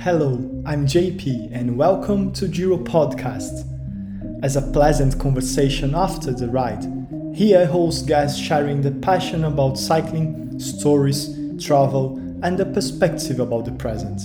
Hello, 0.00 0.62
I'm 0.64 0.86
JP 0.86 1.50
and 1.52 1.76
welcome 1.76 2.32
to 2.32 2.48
Giro 2.48 2.78
Podcast. 2.78 3.66
As 4.42 4.56
a 4.56 4.62
pleasant 4.72 5.20
conversation 5.20 5.94
after 5.94 6.32
the 6.32 6.48
ride, 6.48 6.86
here 7.34 7.60
I 7.60 7.64
host 7.66 8.06
guests 8.06 8.40
sharing 8.40 8.80
the 8.80 8.92
passion 8.92 9.44
about 9.44 9.76
cycling, 9.78 10.58
stories, 10.58 11.36
travel, 11.62 12.16
and 12.42 12.56
the 12.56 12.64
perspective 12.64 13.40
about 13.40 13.66
the 13.66 13.72
present. 13.72 14.22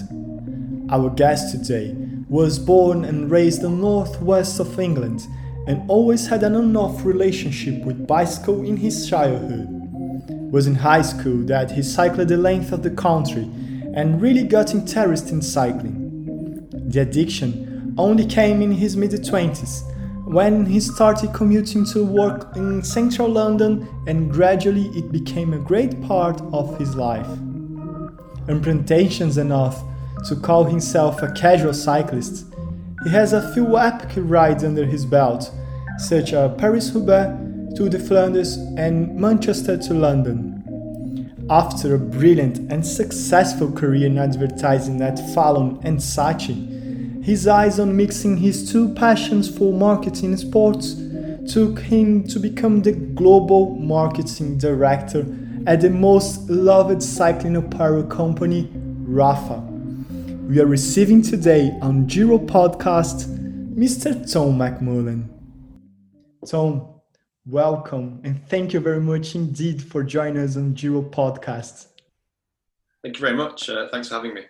Our 0.94 1.10
guest 1.10 1.52
today 1.52 1.94
was 2.30 2.58
born 2.58 3.04
and 3.04 3.30
raised 3.30 3.62
in 3.62 3.82
northwest 3.82 4.62
of 4.62 4.80
England 4.80 5.28
and 5.68 5.84
always 5.90 6.26
had 6.26 6.44
an 6.44 6.56
on-off 6.56 7.04
relationship 7.04 7.84
with 7.84 8.08
bicycle 8.08 8.64
in 8.64 8.78
his 8.78 9.10
childhood. 9.10 9.68
It 10.30 10.52
was 10.54 10.68
in 10.68 10.76
high 10.76 11.02
school 11.02 11.40
that 11.48 11.72
he 11.72 11.84
cycled 11.84 12.30
the 12.30 12.38
length 12.38 12.72
of 12.72 12.82
the 12.82 12.92
country 12.92 13.50
and 13.96 14.22
really 14.22 14.44
got 14.44 14.74
interested 14.74 15.32
in 15.32 15.42
cycling. 15.42 16.68
The 16.90 17.02
addiction 17.02 17.96
only 17.98 18.26
came 18.26 18.62
in 18.62 18.72
his 18.72 18.96
mid 18.96 19.12
20s 19.12 19.92
when 20.26 20.66
he 20.66 20.80
started 20.80 21.34
commuting 21.34 21.86
to 21.86 22.04
work 22.04 22.56
in 22.56 22.84
central 22.84 23.30
London 23.30 23.88
and 24.08 24.32
gradually 24.32 24.88
it 24.90 25.12
became 25.12 25.54
a 25.54 25.60
great 25.60 26.02
part 26.02 26.42
of 26.52 26.78
his 26.78 26.96
life. 26.96 27.28
Unpretensions 28.48 29.38
enough 29.38 29.84
to 30.28 30.36
call 30.36 30.64
himself 30.64 31.22
a 31.22 31.32
casual 31.32 31.74
cyclist, 31.74 32.54
he 33.04 33.10
has 33.12 33.34
a 33.34 33.54
few 33.54 33.78
epic 33.78 34.10
rides 34.18 34.64
under 34.64 34.84
his 34.84 35.06
belt, 35.06 35.52
such 36.00 36.34
as 36.34 36.60
Paris-Roubaix, 36.60 37.78
Tour 37.78 37.90
de 37.90 38.00
Flanders 38.00 38.58
and 38.78 39.16
Manchester 39.16 39.78
to 39.78 39.94
London. 39.94 40.55
After 41.50 41.94
a 41.94 42.00
brilliant 42.00 42.72
and 42.72 42.84
successful 42.84 43.72
career 43.72 44.08
in 44.08 44.18
advertising 44.18 45.00
at 45.04 45.20
Fallon 45.36 45.80
and 45.84 46.00
Saatchi, 46.00 47.24
his 47.24 47.48
eyes 47.48 47.80
on 47.80 47.96
mixing 47.96 48.38
his 48.38 48.72
two 48.72 48.94
passions 48.96 49.56
for 49.56 49.72
marketing 49.72 50.32
and 50.32 50.40
sports 50.40 50.96
took 51.48 51.80
him 51.80 52.24
to 52.30 52.40
become 52.40 52.82
the 52.82 52.94
global 52.94 53.76
marketing 53.76 54.58
director 54.58 55.24
at 55.68 55.82
the 55.82 55.90
most 55.92 56.50
loved 56.50 57.04
cycling 57.04 57.56
apparel 57.56 58.04
company, 58.04 58.68
Rapha. 59.08 59.62
We 60.48 60.60
are 60.60 60.66
receiving 60.66 61.22
today 61.22 61.78
on 61.80 62.08
Giro 62.08 62.40
Podcast 62.40 63.28
Mr. 63.76 64.14
Tom 64.32 64.58
McMullen. 64.58 65.30
Tom, 66.48 66.95
welcome 67.48 68.20
and 68.24 68.44
thank 68.48 68.74
you 68.74 68.80
very 68.80 69.00
much 69.00 69.36
indeed 69.36 69.82
for 69.82 70.04
joining 70.04 70.42
us 70.42 70.58
on 70.58 70.74
Giro 70.74 71.04
Podcast. 71.04 71.88
Thank 73.04 73.18
you 73.18 73.22
very 73.22 73.38
much. 73.38 73.70
Uh, 73.70 73.88
thanks 73.92 74.08
for 74.08 74.16
having 74.16 74.34
me. 74.34 74.46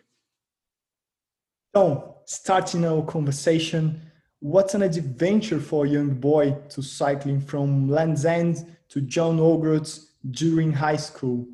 So, 1.76 2.20
starting 2.24 2.86
our 2.86 3.04
conversation, 3.04 4.02
what's 4.40 4.76
an 4.76 4.82
adventure 4.82 5.60
for 5.60 5.86
a 5.86 5.90
young 5.90 6.14
boy 6.14 6.58
to 6.70 6.82
cycling 6.82 7.42
from 7.42 7.90
Land's 7.90 8.24
End 8.24 8.66
to 8.90 9.02
John 9.02 9.42
O'Groats 9.42 10.14
during 10.32 10.72
high 10.72 10.96
school? 10.96 11.46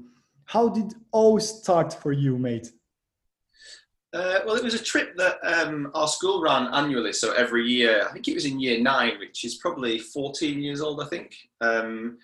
How 0.45 0.69
did 0.69 0.93
all 1.11 1.39
start 1.39 1.91
for 1.91 2.11
you, 2.11 2.37
mate? 2.37 2.71
Uh, 4.13 4.39
well, 4.45 4.55
it 4.55 4.63
was 4.63 4.73
a 4.73 4.83
trip 4.83 5.15
that 5.15 5.39
um, 5.43 5.89
our 5.93 6.07
school 6.07 6.41
ran 6.41 6.67
annually. 6.73 7.13
So 7.13 7.31
every 7.31 7.65
year, 7.65 8.05
I 8.07 8.11
think 8.11 8.27
it 8.27 8.33
was 8.33 8.45
in 8.45 8.59
year 8.59 8.79
nine, 8.79 9.17
which 9.19 9.45
is 9.45 9.55
probably 9.55 9.99
14 9.99 10.61
years 10.61 10.81
old, 10.81 11.01
I 11.01 11.05
think. 11.05 11.35
Um, 11.61 12.17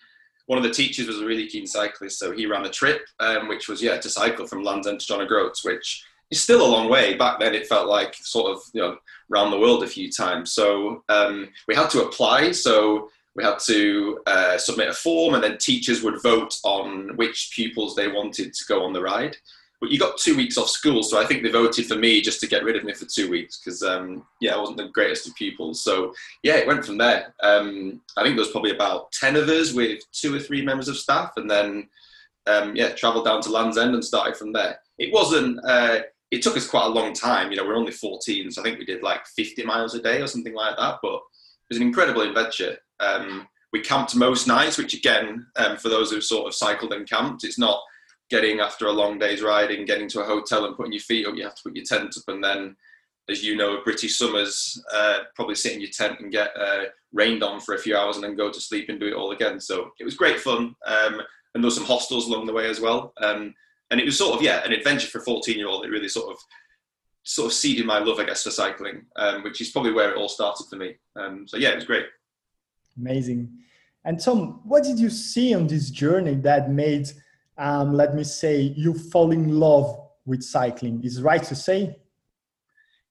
one 0.48 0.58
of 0.58 0.64
the 0.64 0.72
teachers 0.72 1.08
was 1.08 1.22
a 1.22 1.26
really 1.26 1.48
keen 1.48 1.66
cyclist, 1.66 2.20
so 2.20 2.32
he 2.32 2.46
ran 2.46 2.66
a 2.66 2.70
trip, 2.70 3.02
um, 3.20 3.48
which 3.48 3.68
was 3.68 3.82
yeah 3.82 3.98
to 3.98 4.10
cycle 4.10 4.48
from 4.48 4.64
Land's 4.64 4.88
End 4.88 5.00
to 5.00 5.06
John 5.06 5.22
O'Groats, 5.22 5.64
which 5.64 6.04
is 6.32 6.42
still 6.42 6.66
a 6.66 6.68
long 6.68 6.90
way. 6.90 7.16
Back 7.16 7.40
then, 7.40 7.54
it 7.54 7.68
felt 7.68 7.88
like 7.88 8.16
sort 8.16 8.52
of 8.52 8.62
you 8.74 8.82
know 8.82 8.98
round 9.30 9.52
the 9.52 9.60
world 9.60 9.84
a 9.84 9.88
few 9.88 10.10
times. 10.10 10.54
So 10.54 11.04
um, 11.10 11.50
we 11.68 11.76
had 11.76 11.90
to 11.92 12.04
apply. 12.06 12.52
So 12.52 13.10
we 13.36 13.44
had 13.44 13.60
to 13.66 14.20
uh, 14.26 14.58
submit 14.58 14.88
a 14.88 14.94
form, 14.94 15.36
and 15.36 15.44
then 15.44 15.58
teachers 15.58 16.02
would 16.02 16.22
vote 16.22 16.56
on 16.64 17.18
which 17.18 17.52
pupils 17.54 17.96
they 17.96 18.08
wanted 18.08 18.54
to 18.54 18.66
go 18.68 18.84
on 18.84 18.94
the 18.94 19.02
ride 19.02 19.36
but 19.80 19.92
you 19.92 20.00
got 20.00 20.18
two 20.18 20.36
weeks 20.36 20.58
off 20.58 20.70
school, 20.70 21.04
so 21.04 21.22
I 21.22 21.26
think 21.26 21.44
they 21.44 21.52
voted 21.52 21.86
for 21.86 21.96
me 21.96 22.22
just 22.22 22.40
to 22.40 22.48
get 22.48 22.64
rid 22.64 22.76
of 22.76 22.84
me 22.84 22.94
for 22.94 23.06
two 23.06 23.30
weeks 23.30 23.60
because 23.60 23.84
um, 23.84 24.26
yeah, 24.42 24.56
I 24.56 24.60
wasn't 24.60 24.78
the 24.78 24.90
greatest 24.90 25.28
of 25.28 25.36
pupils. 25.36 25.84
So 25.84 26.14
yeah, 26.42 26.56
it 26.56 26.68
went 26.68 26.86
from 26.86 26.98
there. 26.98 27.34
Um, 27.44 28.02
I 28.18 28.24
think 28.24 28.36
there 28.36 28.44
was 28.44 28.52
probably 28.52 28.72
about 28.72 29.12
ten 29.12 29.36
of 29.36 29.48
us 29.50 29.74
with 29.74 30.02
two 30.12 30.36
or 30.36 30.40
three 30.40 30.66
members 30.66 30.88
of 30.88 30.98
staff, 30.98 31.34
and 31.38 31.50
then 31.50 31.88
um, 32.48 32.76
yeah, 32.76 32.90
travelled 32.90 33.26
down 33.26 33.42
to 33.42 33.52
Land's 33.52 33.78
End 33.78 33.94
and 33.94 34.04
started 34.04 34.36
from 34.36 34.52
there. 34.52 34.80
It 34.98 35.14
wasn't. 35.14 35.60
Uh, 35.64 36.00
it 36.32 36.42
took 36.42 36.58
us 36.58 36.68
quite 36.68 36.86
a 36.86 36.90
long 36.90 37.14
time. 37.14 37.52
You 37.52 37.58
know, 37.58 37.66
we're 37.66 37.78
only 37.78 37.94
14, 37.94 38.52
so 38.52 38.62
I 38.62 38.64
think 38.64 38.80
we 38.80 38.86
did 38.86 39.02
like 39.02 39.26
50 39.28 39.64
miles 39.64 39.96
a 39.96 40.02
day 40.02 40.22
or 40.22 40.28
something 40.28 40.54
like 40.54 40.76
that. 40.76 40.98
But 41.02 41.16
it 41.16 41.70
was 41.70 41.78
an 41.78 41.84
incredible 41.84 42.22
adventure. 42.22 42.78
Um, 43.00 43.48
we 43.72 43.82
camped 43.82 44.16
most 44.16 44.48
nights, 44.48 44.78
which 44.78 44.94
again, 44.94 45.46
um, 45.56 45.78
for 45.78 45.90
those 45.90 46.12
who've 46.12 46.24
sort 46.24 46.48
of 46.48 46.56
cycled 46.56 46.94
and 46.94 47.08
camped, 47.08 47.44
it's 47.44 47.60
not 47.60 47.82
getting 48.30 48.60
after 48.60 48.88
a 48.88 48.92
long 48.92 49.18
day's 49.18 49.42
riding, 49.42 49.86
getting 49.86 50.10
to 50.10 50.22
a 50.22 50.26
hotel 50.26 50.66
and 50.66 50.76
putting 50.76 50.94
your 50.94 51.02
feet 51.02 51.28
up, 51.28 51.36
you 51.36 51.44
have 51.44 51.56
to 51.56 51.64
put 51.64 51.76
your 51.76 51.86
tent 51.86 52.16
up, 52.18 52.24
and 52.28 52.44
then, 52.44 52.76
as 53.30 53.44
you 53.44 53.56
know, 53.56 53.82
British 53.84 54.18
summers, 54.18 54.82
uh, 54.94 55.20
probably 55.36 55.56
sit 55.56 55.74
in 55.74 55.82
your 55.82 55.90
tent 55.92 56.20
and 56.20 56.32
get 56.32 56.52
uh, 56.60 56.86
rained 57.14 57.44
on 57.44 57.60
for 57.60 57.76
a 57.76 57.80
few 57.80 57.96
hours, 57.96 58.16
and 58.16 58.24
then 58.24 58.36
go 58.36 58.52
to 58.52 58.62
sleep 58.62 58.90
and 58.90 59.00
do 59.00 59.08
it 59.08 59.14
all 59.14 59.32
again. 59.32 59.60
So 59.60 59.92
it 60.00 60.04
was 60.04 60.16
great 60.16 60.40
fun, 60.40 60.76
um, 60.86 61.22
and 61.54 61.64
there 61.64 61.68
were 61.68 61.72
some 61.72 61.86
hostels 61.86 62.28
along 62.28 62.46
the 62.46 62.54
way 62.54 62.70
as 62.70 62.80
well. 62.80 63.14
Um, 63.22 63.54
and 63.90 64.00
it 64.00 64.06
was 64.06 64.18
sort 64.18 64.36
of 64.36 64.42
yeah, 64.42 64.64
an 64.66 64.74
adventure 64.74 65.08
for 65.08 65.20
a 65.20 65.24
14 65.24 65.58
year 65.58 65.68
old. 65.68 65.86
It 65.86 65.90
really 65.90 66.10
sort 66.10 66.32
of 66.32 66.38
sort 67.24 67.48
of 67.48 67.54
seeded 67.54 67.86
my 67.86 68.00
love, 68.00 68.20
I 68.20 68.26
guess, 68.26 68.44
for 68.44 68.52
cycling, 68.52 69.06
um, 69.18 69.44
which 69.44 69.60
is 69.60 69.72
probably 69.72 69.92
where 69.92 70.12
it 70.12 70.18
all 70.18 70.30
started 70.30 70.66
for 70.70 70.78
me. 70.78 70.96
Um, 71.16 71.48
so 71.48 71.58
yeah, 71.58 71.70
it 71.70 71.76
was 71.76 71.86
great. 71.86 72.06
Amazing. 72.98 73.50
And 74.06 74.20
Tom, 74.20 74.62
what 74.64 74.84
did 74.84 74.98
you 74.98 75.10
see 75.10 75.54
on 75.54 75.68
this 75.68 75.90
journey 75.90 76.36
that 76.36 76.72
made 76.72 77.10
um, 77.58 77.94
let 77.94 78.16
me 78.16 78.24
say, 78.24 78.62
you 78.62 78.94
fall 78.94 79.32
in 79.32 79.60
love 79.60 80.00
with 80.26 80.44
cycling. 80.44 81.04
Is 81.04 81.22
right 81.22 81.44
to 81.44 81.56
say? 81.56 81.98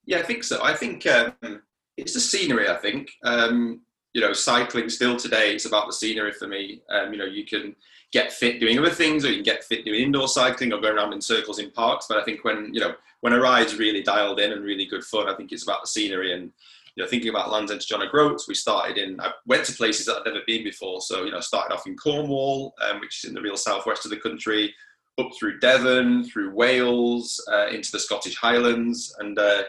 Yeah, 0.05 0.19
I 0.19 0.23
think 0.23 0.45
so. 0.45 0.63
I 0.63 0.75
think 0.75 1.07
um, 1.07 1.63
it's 1.97 2.15
the 2.15 2.21
scenery. 2.21 2.69
I 2.69 2.77
think 2.77 3.11
um, 3.25 3.81
you 4.13 4.23
know, 4.23 4.33
cycling 4.33 4.89
still 4.89 5.17
today. 5.17 5.55
It's 5.55 5.67
about 5.67 5.87
the 5.87 5.93
scenery 5.93 6.33
for 6.33 6.47
me. 6.47 6.81
Um, 6.89 7.13
you 7.13 7.19
know, 7.19 7.27
you 7.27 7.45
can 7.45 7.77
get 8.13 8.33
fit 8.33 8.61
doing 8.61 8.79
other 8.79 8.91
things, 8.91 9.25
or 9.25 9.29
you 9.29 9.35
can 9.35 9.45
get 9.45 9.65
fit 9.65 9.85
doing 9.85 10.01
indoor 10.01 10.29
cycling, 10.29 10.73
or 10.73 10.81
going 10.81 10.97
around 10.97 11.13
in 11.13 11.21
circles 11.21 11.59
in 11.59 11.71
parks. 11.71 12.07
But 12.09 12.19
I 12.19 12.25
think 12.25 12.45
when 12.45 12.73
you 12.73 12.81
know 12.81 12.95
when 13.21 13.33
a 13.33 13.41
ride's 13.41 13.77
really 13.77 14.03
dialed 14.03 14.41
in 14.41 14.53
and 14.53 14.65
really 14.65 14.87
good 14.87 15.05
fun, 15.05 15.29
I 15.29 15.35
think 15.35 15.53
it's 15.53 15.65
about 15.65 15.83
the 15.83 15.89
scenery 15.89 16.33
and 16.33 16.53
you 16.97 17.05
know, 17.05 17.09
thinking 17.09 17.29
about 17.29 17.51
Land's 17.51 17.71
End 17.71 17.81
to 17.81 17.87
John 17.87 18.03
O'Groats, 18.03 18.49
we 18.49 18.55
started 18.55 18.97
in, 18.97 19.21
I 19.21 19.31
went 19.47 19.65
to 19.67 19.73
places 19.73 20.07
that 20.07 20.17
I'd 20.17 20.25
never 20.25 20.41
been 20.47 20.65
before. 20.65 21.03
So, 21.03 21.25
you 21.25 21.31
know, 21.31 21.41
started 21.41 21.75
off 21.75 21.87
in 21.87 21.95
Cornwall, 21.95 22.75
um, 22.83 23.01
which 23.01 23.23
is 23.23 23.29
in 23.29 23.35
the 23.35 23.43
real 23.43 23.57
southwest 23.57 24.07
of 24.07 24.11
the 24.11 24.17
country, 24.17 24.75
up 25.19 25.29
through 25.39 25.61
Devon, 25.61 26.25
through 26.25 26.55
Wales, 26.55 27.43
uh, 27.53 27.67
into 27.69 27.93
the 27.93 27.99
Scottish 27.99 28.37
Highlands. 28.37 29.15
And 29.19 29.39
uh, 29.39 29.65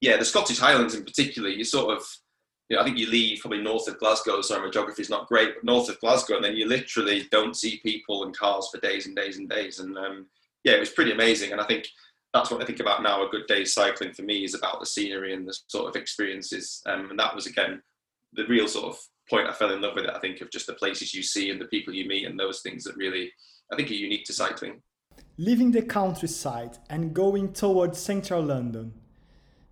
yeah, 0.00 0.16
the 0.16 0.24
Scottish 0.24 0.60
Highlands 0.60 0.94
in 0.94 1.04
particular, 1.04 1.48
you 1.48 1.64
sort 1.64 1.96
of, 1.96 2.04
you 2.68 2.76
know, 2.76 2.82
I 2.82 2.84
think 2.84 2.98
you 2.98 3.08
leave 3.08 3.40
probably 3.40 3.62
north 3.62 3.88
of 3.88 3.98
Glasgow. 3.98 4.40
Sorry, 4.40 4.64
my 4.64 4.70
geography 4.70 5.02
is 5.02 5.10
not 5.10 5.26
great, 5.26 5.54
but 5.56 5.64
north 5.64 5.88
of 5.88 5.98
Glasgow, 5.98 6.36
and 6.36 6.44
then 6.44 6.54
you 6.54 6.68
literally 6.68 7.26
don't 7.32 7.56
see 7.56 7.80
people 7.82 8.22
and 8.22 8.36
cars 8.36 8.68
for 8.72 8.80
days 8.80 9.06
and 9.06 9.16
days 9.16 9.38
and 9.38 9.48
days. 9.48 9.80
And 9.80 9.98
um, 9.98 10.26
yeah, 10.62 10.74
it 10.74 10.80
was 10.80 10.90
pretty 10.90 11.10
amazing. 11.10 11.50
And 11.50 11.60
I 11.60 11.64
think 11.64 11.88
that's 12.32 12.50
what 12.50 12.62
I 12.62 12.64
think 12.64 12.80
about 12.80 13.02
now. 13.02 13.26
A 13.26 13.30
good 13.30 13.46
day's 13.46 13.74
cycling 13.74 14.12
for 14.12 14.22
me 14.22 14.44
is 14.44 14.54
about 14.54 14.80
the 14.80 14.86
scenery 14.86 15.34
and 15.34 15.46
the 15.46 15.58
sort 15.66 15.88
of 15.88 16.00
experiences. 16.00 16.80
Um, 16.86 17.10
and 17.10 17.18
that 17.18 17.34
was 17.34 17.46
again 17.46 17.82
the 18.32 18.46
real 18.46 18.68
sort 18.68 18.86
of 18.86 18.98
point 19.28 19.48
I 19.48 19.52
fell 19.52 19.72
in 19.72 19.80
love 19.80 19.94
with 19.94 20.04
it. 20.04 20.14
I 20.14 20.20
think 20.20 20.40
of 20.40 20.50
just 20.50 20.66
the 20.66 20.74
places 20.74 21.14
you 21.14 21.22
see 21.22 21.50
and 21.50 21.60
the 21.60 21.66
people 21.66 21.94
you 21.94 22.06
meet 22.06 22.26
and 22.26 22.38
those 22.38 22.60
things 22.62 22.84
that 22.84 22.96
really 22.96 23.32
I 23.72 23.76
think 23.76 23.90
are 23.90 23.94
unique 23.94 24.24
to 24.26 24.32
cycling. 24.32 24.82
Leaving 25.36 25.72
the 25.72 25.82
countryside 25.82 26.78
and 26.88 27.14
going 27.14 27.52
towards 27.52 27.98
central 27.98 28.42
London, 28.42 28.92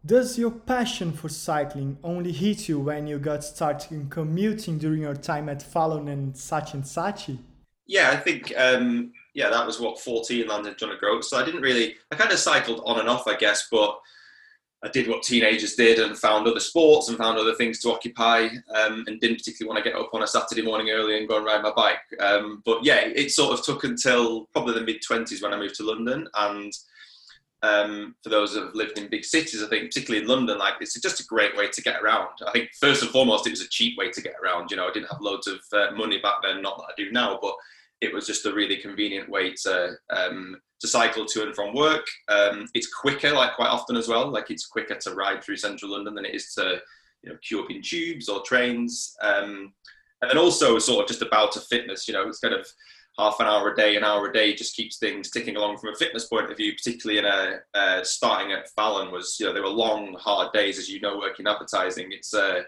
does 0.04 0.38
your 0.38 0.50
passion 0.50 1.12
for 1.12 1.28
cycling 1.28 1.98
only 2.02 2.32
hit 2.32 2.68
you 2.68 2.78
when 2.78 3.06
you 3.06 3.18
got 3.18 3.44
started 3.44 4.08
commuting 4.10 4.78
during 4.78 5.02
your 5.02 5.14
time 5.14 5.48
at 5.48 5.62
Fallon 5.62 6.08
and 6.08 6.34
Saatchi 6.34 6.74
and 6.74 6.84
Saatchi? 6.84 7.38
Yeah, 7.86 8.10
I 8.10 8.16
think 8.16 8.52
um, 8.56 9.12
yeah, 9.34 9.50
that 9.50 9.66
was 9.66 9.80
what 9.80 10.00
14 10.00 10.46
landed 10.46 10.78
John 10.78 10.90
O'Groats. 10.90 11.30
So 11.30 11.38
I 11.38 11.44
didn't 11.44 11.62
really, 11.62 11.96
I 12.10 12.16
kind 12.16 12.32
of 12.32 12.38
cycled 12.38 12.82
on 12.84 13.00
and 13.00 13.08
off, 13.08 13.26
I 13.26 13.36
guess, 13.36 13.68
but 13.70 13.98
I 14.82 14.88
did 14.88 15.08
what 15.08 15.22
teenagers 15.22 15.74
did 15.74 15.98
and 15.98 16.16
found 16.16 16.46
other 16.46 16.60
sports 16.60 17.08
and 17.08 17.18
found 17.18 17.36
other 17.36 17.54
things 17.54 17.80
to 17.80 17.90
occupy 17.90 18.48
um, 18.74 19.04
and 19.06 19.20
didn't 19.20 19.38
particularly 19.38 19.74
want 19.74 19.84
to 19.84 19.90
get 19.90 19.98
up 19.98 20.14
on 20.14 20.22
a 20.22 20.26
Saturday 20.26 20.62
morning 20.62 20.90
early 20.90 21.18
and 21.18 21.28
go 21.28 21.36
and 21.36 21.46
ride 21.46 21.62
my 21.62 21.72
bike. 21.72 21.98
Um, 22.20 22.62
but 22.64 22.84
yeah, 22.84 23.00
it 23.00 23.32
sort 23.32 23.58
of 23.58 23.64
took 23.64 23.82
until 23.82 24.46
probably 24.52 24.74
the 24.74 24.82
mid 24.82 25.02
20s 25.02 25.42
when 25.42 25.52
I 25.52 25.58
moved 25.58 25.74
to 25.76 25.82
London. 25.82 26.28
And 26.34 26.72
um, 27.64 28.14
for 28.22 28.28
those 28.28 28.54
have 28.54 28.72
lived 28.74 28.98
in 28.98 29.10
big 29.10 29.24
cities, 29.24 29.64
I 29.64 29.68
think 29.68 29.86
particularly 29.86 30.22
in 30.22 30.30
London, 30.30 30.58
like 30.58 30.74
it's 30.80 31.00
just 31.00 31.20
a 31.20 31.26
great 31.26 31.56
way 31.56 31.68
to 31.68 31.82
get 31.82 32.00
around. 32.00 32.28
I 32.46 32.52
think 32.52 32.70
first 32.80 33.02
and 33.02 33.10
foremost, 33.10 33.48
it 33.48 33.50
was 33.50 33.62
a 33.62 33.68
cheap 33.68 33.98
way 33.98 34.12
to 34.12 34.22
get 34.22 34.34
around. 34.42 34.70
You 34.70 34.76
know, 34.76 34.86
I 34.86 34.92
didn't 34.92 35.10
have 35.10 35.20
loads 35.20 35.48
of 35.48 35.58
uh, 35.72 35.90
money 35.96 36.20
back 36.20 36.36
then, 36.44 36.62
not 36.62 36.78
that 36.78 36.84
I 36.84 36.92
do 36.96 37.10
now, 37.10 37.38
but 37.42 37.54
it 38.00 38.12
was 38.12 38.26
just 38.26 38.46
a 38.46 38.52
really 38.52 38.76
convenient 38.76 39.28
way 39.28 39.52
to 39.62 39.96
um, 40.10 40.56
to 40.80 40.88
cycle 40.88 41.24
to 41.26 41.42
and 41.42 41.54
from 41.54 41.74
work. 41.74 42.06
Um, 42.28 42.68
it's 42.74 42.92
quicker, 42.92 43.32
like 43.32 43.56
quite 43.56 43.68
often 43.68 43.96
as 43.96 44.08
well. 44.08 44.28
Like 44.28 44.50
it's 44.50 44.66
quicker 44.66 44.94
to 44.94 45.14
ride 45.14 45.42
through 45.42 45.56
central 45.56 45.92
London 45.92 46.14
than 46.14 46.24
it 46.24 46.34
is 46.34 46.54
to 46.54 46.80
you 47.22 47.30
know 47.30 47.38
queue 47.42 47.62
up 47.62 47.70
in 47.70 47.82
tubes 47.82 48.28
or 48.28 48.42
trains. 48.42 49.16
Um, 49.22 49.72
and 50.20 50.30
then 50.30 50.38
also 50.38 50.78
sort 50.78 51.02
of 51.02 51.08
just 51.08 51.22
about 51.22 51.56
a 51.56 51.60
fitness. 51.60 52.08
You 52.08 52.14
know, 52.14 52.28
it's 52.28 52.40
kind 52.40 52.54
of 52.54 52.66
half 53.18 53.40
an 53.40 53.46
hour 53.46 53.72
a 53.72 53.76
day, 53.76 53.96
an 53.96 54.04
hour 54.04 54.28
a 54.28 54.32
day 54.32 54.54
just 54.54 54.76
keeps 54.76 54.98
things 54.98 55.30
ticking 55.30 55.56
along 55.56 55.78
from 55.78 55.92
a 55.92 55.96
fitness 55.96 56.26
point 56.26 56.50
of 56.50 56.56
view. 56.56 56.72
Particularly 56.72 57.18
in 57.18 57.24
a 57.24 57.58
uh, 57.74 58.04
starting 58.04 58.52
at 58.52 58.70
Fallon 58.70 59.10
was 59.10 59.36
you 59.40 59.46
know 59.46 59.52
there 59.52 59.62
were 59.62 59.68
long 59.68 60.14
hard 60.18 60.52
days 60.52 60.78
as 60.78 60.88
you 60.88 61.00
know 61.00 61.18
working 61.18 61.46
advertising. 61.46 62.12
It's 62.12 62.32
uh, 62.32 62.62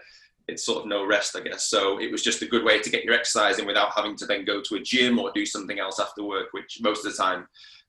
it's 0.47 0.65
sort 0.65 0.81
of 0.81 0.87
no 0.87 1.05
rest, 1.05 1.35
I 1.35 1.41
guess. 1.41 1.69
So 1.69 1.99
it 1.99 2.11
was 2.11 2.23
just 2.23 2.41
a 2.41 2.47
good 2.47 2.63
way 2.63 2.81
to 2.81 2.89
get 2.89 3.03
your 3.03 3.13
exercise 3.13 3.59
in 3.59 3.65
without 3.65 3.93
having 3.95 4.15
to 4.17 4.25
then 4.25 4.45
go 4.45 4.61
to 4.61 4.75
a 4.75 4.81
gym 4.81 5.19
or 5.19 5.31
do 5.33 5.45
something 5.45 5.79
else 5.79 5.99
after 5.99 6.23
work, 6.23 6.47
which 6.51 6.79
most 6.81 7.05
of 7.05 7.11
the 7.11 7.17
time 7.17 7.47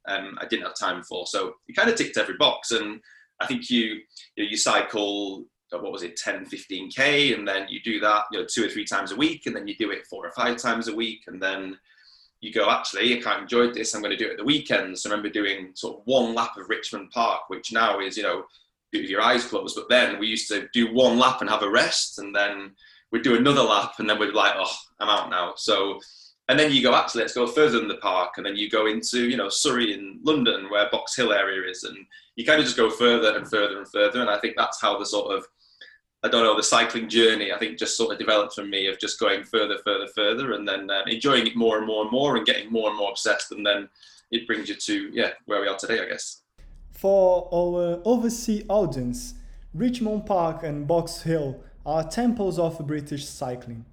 um, 0.08 0.36
I 0.40 0.46
didn't 0.46 0.66
have 0.66 0.76
time 0.78 1.02
for. 1.02 1.26
So 1.26 1.54
you 1.66 1.74
kind 1.74 1.90
of 1.90 1.96
ticked 1.96 2.18
every 2.18 2.36
box. 2.36 2.70
And 2.70 3.00
I 3.40 3.46
think 3.46 3.70
you, 3.70 4.00
you, 4.36 4.44
know, 4.44 4.50
you 4.50 4.56
cycle, 4.56 5.44
uh, 5.72 5.78
what 5.78 5.92
was 5.92 6.02
it, 6.02 6.16
10, 6.16 6.46
15K, 6.46 7.36
and 7.36 7.46
then 7.46 7.66
you 7.68 7.80
do 7.82 8.00
that 8.00 8.24
you 8.32 8.40
know, 8.40 8.46
two 8.48 8.64
or 8.64 8.68
three 8.68 8.84
times 8.84 9.12
a 9.12 9.16
week, 9.16 9.46
and 9.46 9.56
then 9.56 9.66
you 9.66 9.76
do 9.76 9.90
it 9.90 10.06
four 10.06 10.26
or 10.26 10.32
five 10.32 10.56
times 10.56 10.88
a 10.88 10.94
week. 10.94 11.22
And 11.26 11.42
then 11.42 11.78
you 12.40 12.52
go, 12.52 12.70
actually, 12.70 13.16
I 13.16 13.20
kind 13.20 13.36
of 13.36 13.42
enjoyed 13.42 13.74
this. 13.74 13.94
I'm 13.94 14.02
going 14.02 14.16
to 14.16 14.22
do 14.22 14.26
it 14.26 14.32
at 14.32 14.38
the 14.38 14.44
weekends. 14.44 15.02
So 15.02 15.08
I 15.08 15.12
remember 15.12 15.30
doing 15.30 15.70
sort 15.74 15.98
of 15.98 16.02
one 16.06 16.34
lap 16.34 16.56
of 16.58 16.68
Richmond 16.68 17.10
Park, 17.10 17.42
which 17.48 17.72
now 17.72 18.00
is, 18.00 18.16
you 18.16 18.24
know, 18.24 18.44
with 18.92 19.10
your 19.10 19.20
eyes 19.20 19.44
closed. 19.44 19.76
But 19.76 19.88
then 19.88 20.18
we 20.18 20.26
used 20.26 20.48
to 20.48 20.68
do 20.72 20.92
one 20.92 21.18
lap 21.18 21.40
and 21.40 21.50
have 21.50 21.62
a 21.62 21.70
rest, 21.70 22.18
and 22.18 22.34
then 22.34 22.72
we'd 23.10 23.22
do 23.22 23.36
another 23.36 23.62
lap, 23.62 23.94
and 23.98 24.08
then 24.08 24.18
we'd 24.18 24.28
be 24.28 24.32
like, 24.32 24.54
oh, 24.56 24.74
I'm 25.00 25.08
out 25.08 25.30
now. 25.30 25.54
So, 25.56 26.00
and 26.48 26.58
then 26.58 26.72
you 26.72 26.82
go, 26.82 26.94
actually, 26.94 27.22
let's 27.22 27.34
go 27.34 27.46
further 27.46 27.80
in 27.80 27.88
the 27.88 27.96
park, 27.96 28.34
and 28.36 28.46
then 28.46 28.56
you 28.56 28.68
go 28.68 28.86
into, 28.86 29.28
you 29.28 29.36
know, 29.36 29.48
Surrey 29.48 29.94
in 29.94 30.20
London, 30.22 30.70
where 30.70 30.90
Box 30.90 31.16
Hill 31.16 31.32
area 31.32 31.70
is, 31.70 31.84
and 31.84 31.96
you 32.36 32.44
kind 32.44 32.58
of 32.60 32.66
just 32.66 32.76
go 32.76 32.90
further 32.90 33.36
and 33.36 33.48
further 33.48 33.78
and 33.78 33.88
further. 33.88 34.20
And 34.20 34.30
I 34.30 34.38
think 34.38 34.54
that's 34.56 34.80
how 34.80 34.98
the 34.98 35.06
sort 35.06 35.34
of 35.34 35.46
I 36.24 36.28
don't 36.28 36.44
know, 36.44 36.56
the 36.56 36.62
cycling 36.62 37.08
journey, 37.08 37.52
I 37.52 37.58
think 37.58 37.78
just 37.78 37.96
sort 37.96 38.12
of 38.12 38.18
developed 38.18 38.54
from 38.54 38.70
me 38.70 38.86
of 38.86 39.00
just 39.00 39.18
going 39.18 39.42
further, 39.42 39.78
further, 39.84 40.06
further, 40.14 40.52
and 40.52 40.66
then 40.66 40.88
uh, 40.88 41.02
enjoying 41.06 41.48
it 41.48 41.56
more 41.56 41.78
and 41.78 41.86
more 41.86 42.02
and 42.02 42.12
more 42.12 42.36
and 42.36 42.46
getting 42.46 42.70
more 42.70 42.88
and 42.88 42.96
more 42.96 43.10
obsessed. 43.10 43.50
And 43.50 43.66
then 43.66 43.88
it 44.30 44.46
brings 44.46 44.68
you 44.68 44.76
to, 44.76 45.10
yeah, 45.12 45.30
where 45.46 45.60
we 45.60 45.66
are 45.66 45.76
today, 45.76 46.00
I 46.00 46.06
guess. 46.06 46.41
For 47.02 47.48
our 47.52 48.00
overseas 48.04 48.64
audience, 48.68 49.34
Richmond 49.74 50.24
Park 50.24 50.62
and 50.62 50.86
Box 50.86 51.22
Hill 51.22 51.60
are 51.84 52.08
temples 52.08 52.60
of 52.60 52.78
British 52.86 53.26
cycling. 53.26 53.84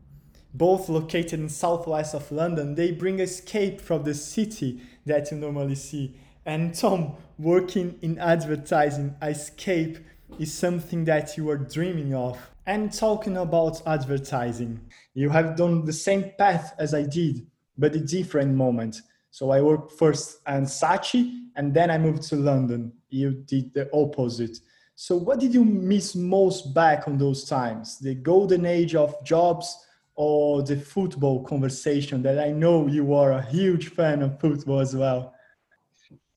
Both 0.53 0.89
located 0.89 1.39
in 1.39 1.49
southwest 1.49 2.13
of 2.13 2.31
London, 2.31 2.75
they 2.75 2.91
bring 2.91 3.19
escape 3.19 3.81
from 3.81 4.03
the 4.03 4.13
city 4.13 4.81
that 5.07 5.31
you 5.31 5.37
normally 5.37 5.73
see. 5.73 6.17
And 6.45 6.75
Tom, 6.75 7.15
working 7.39 7.97
in 8.03 8.19
advertising, 8.19 9.15
escape 9.23 9.97
is 10.37 10.53
something 10.53 11.05
that 11.05 11.35
you 11.35 11.49
are 11.49 11.57
dreaming 11.57 12.13
of. 12.13 12.37
And 12.67 12.93
talking 12.93 13.37
about 13.37 13.81
advertising, 13.87 14.81
you 15.15 15.31
have 15.31 15.55
done 15.55 15.83
the 15.83 15.93
same 15.93 16.31
path 16.37 16.75
as 16.77 16.93
I 16.93 17.07
did, 17.07 17.47
but 17.75 17.95
a 17.95 17.99
different 18.01 18.53
moment. 18.53 19.01
So 19.31 19.49
I 19.49 19.61
worked 19.61 19.93
first 19.93 20.41
at 20.45 20.61
Saatchi 20.63 21.47
and 21.55 21.73
then 21.73 21.89
I 21.89 21.97
moved 21.97 22.21
to 22.29 22.35
London. 22.35 22.93
You 23.09 23.31
did 23.31 23.73
the 23.73 23.89
opposite. 23.93 24.59
So 24.95 25.15
what 25.15 25.39
did 25.39 25.53
you 25.53 25.63
miss 25.63 26.15
most 26.15 26.73
back 26.73 27.07
on 27.07 27.17
those 27.17 27.45
times? 27.45 27.99
The 27.99 28.15
golden 28.15 28.65
age 28.65 28.95
of 28.95 29.23
jobs 29.23 29.85
or 30.15 30.61
the 30.61 30.75
football 30.75 31.43
conversation 31.43 32.21
that 32.23 32.37
I 32.37 32.51
know 32.51 32.87
you 32.87 33.13
are 33.13 33.31
a 33.31 33.41
huge 33.41 33.89
fan 33.89 34.21
of 34.21 34.39
football 34.39 34.79
as 34.79 34.93
well? 34.93 35.33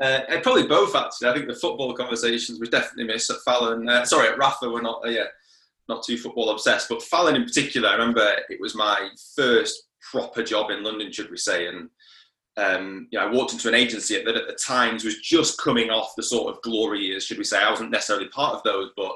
Uh, 0.01 0.21
probably 0.43 0.67
both 0.67 0.95
actually. 0.95 1.29
I 1.29 1.35
think 1.35 1.49
the 1.49 1.55
football 1.55 1.93
conversations 1.95 2.61
we 2.61 2.69
definitely 2.69 3.13
miss 3.13 3.31
at 3.31 3.41
Fallon. 3.45 3.89
Uh, 3.89 4.05
sorry, 4.05 4.29
at 4.29 4.39
Rapha 4.39 4.73
we're 4.73 4.83
not 4.83 5.05
uh, 5.05 5.09
yeah 5.09 5.27
not 5.89 6.05
too 6.05 6.17
football 6.17 6.51
obsessed, 6.51 6.89
but 6.89 7.03
Fallon 7.03 7.37
in 7.37 7.45
particular. 7.45 7.89
I 7.89 7.93
remember 7.95 8.37
it 8.49 8.61
was 8.61 8.75
my 8.75 9.09
first 9.35 9.89
proper 10.11 10.43
job 10.43 10.71
in 10.71 10.83
London, 10.83 11.13
should 11.13 11.31
we 11.31 11.37
say, 11.37 11.67
and 11.67 11.89
um, 12.57 13.09
you 13.11 13.19
know, 13.19 13.27
I 13.27 13.31
walked 13.31 13.53
into 13.53 13.69
an 13.69 13.75
agency 13.75 14.23
that 14.23 14.37
at 14.37 14.47
the 14.47 14.55
times 14.55 15.05
was 15.05 15.21
just 15.21 15.59
coming 15.59 15.91
off 15.91 16.15
the 16.17 16.23
sort 16.23 16.55
of 16.55 16.63
glory 16.63 17.01
years, 17.01 17.25
should 17.25 17.39
we 17.39 17.45
say. 17.45 17.63
I 17.63 17.71
wasn't 17.71 17.91
necessarily 17.91 18.29
part 18.29 18.55
of 18.55 18.63
those, 18.63 18.91
but 18.97 19.13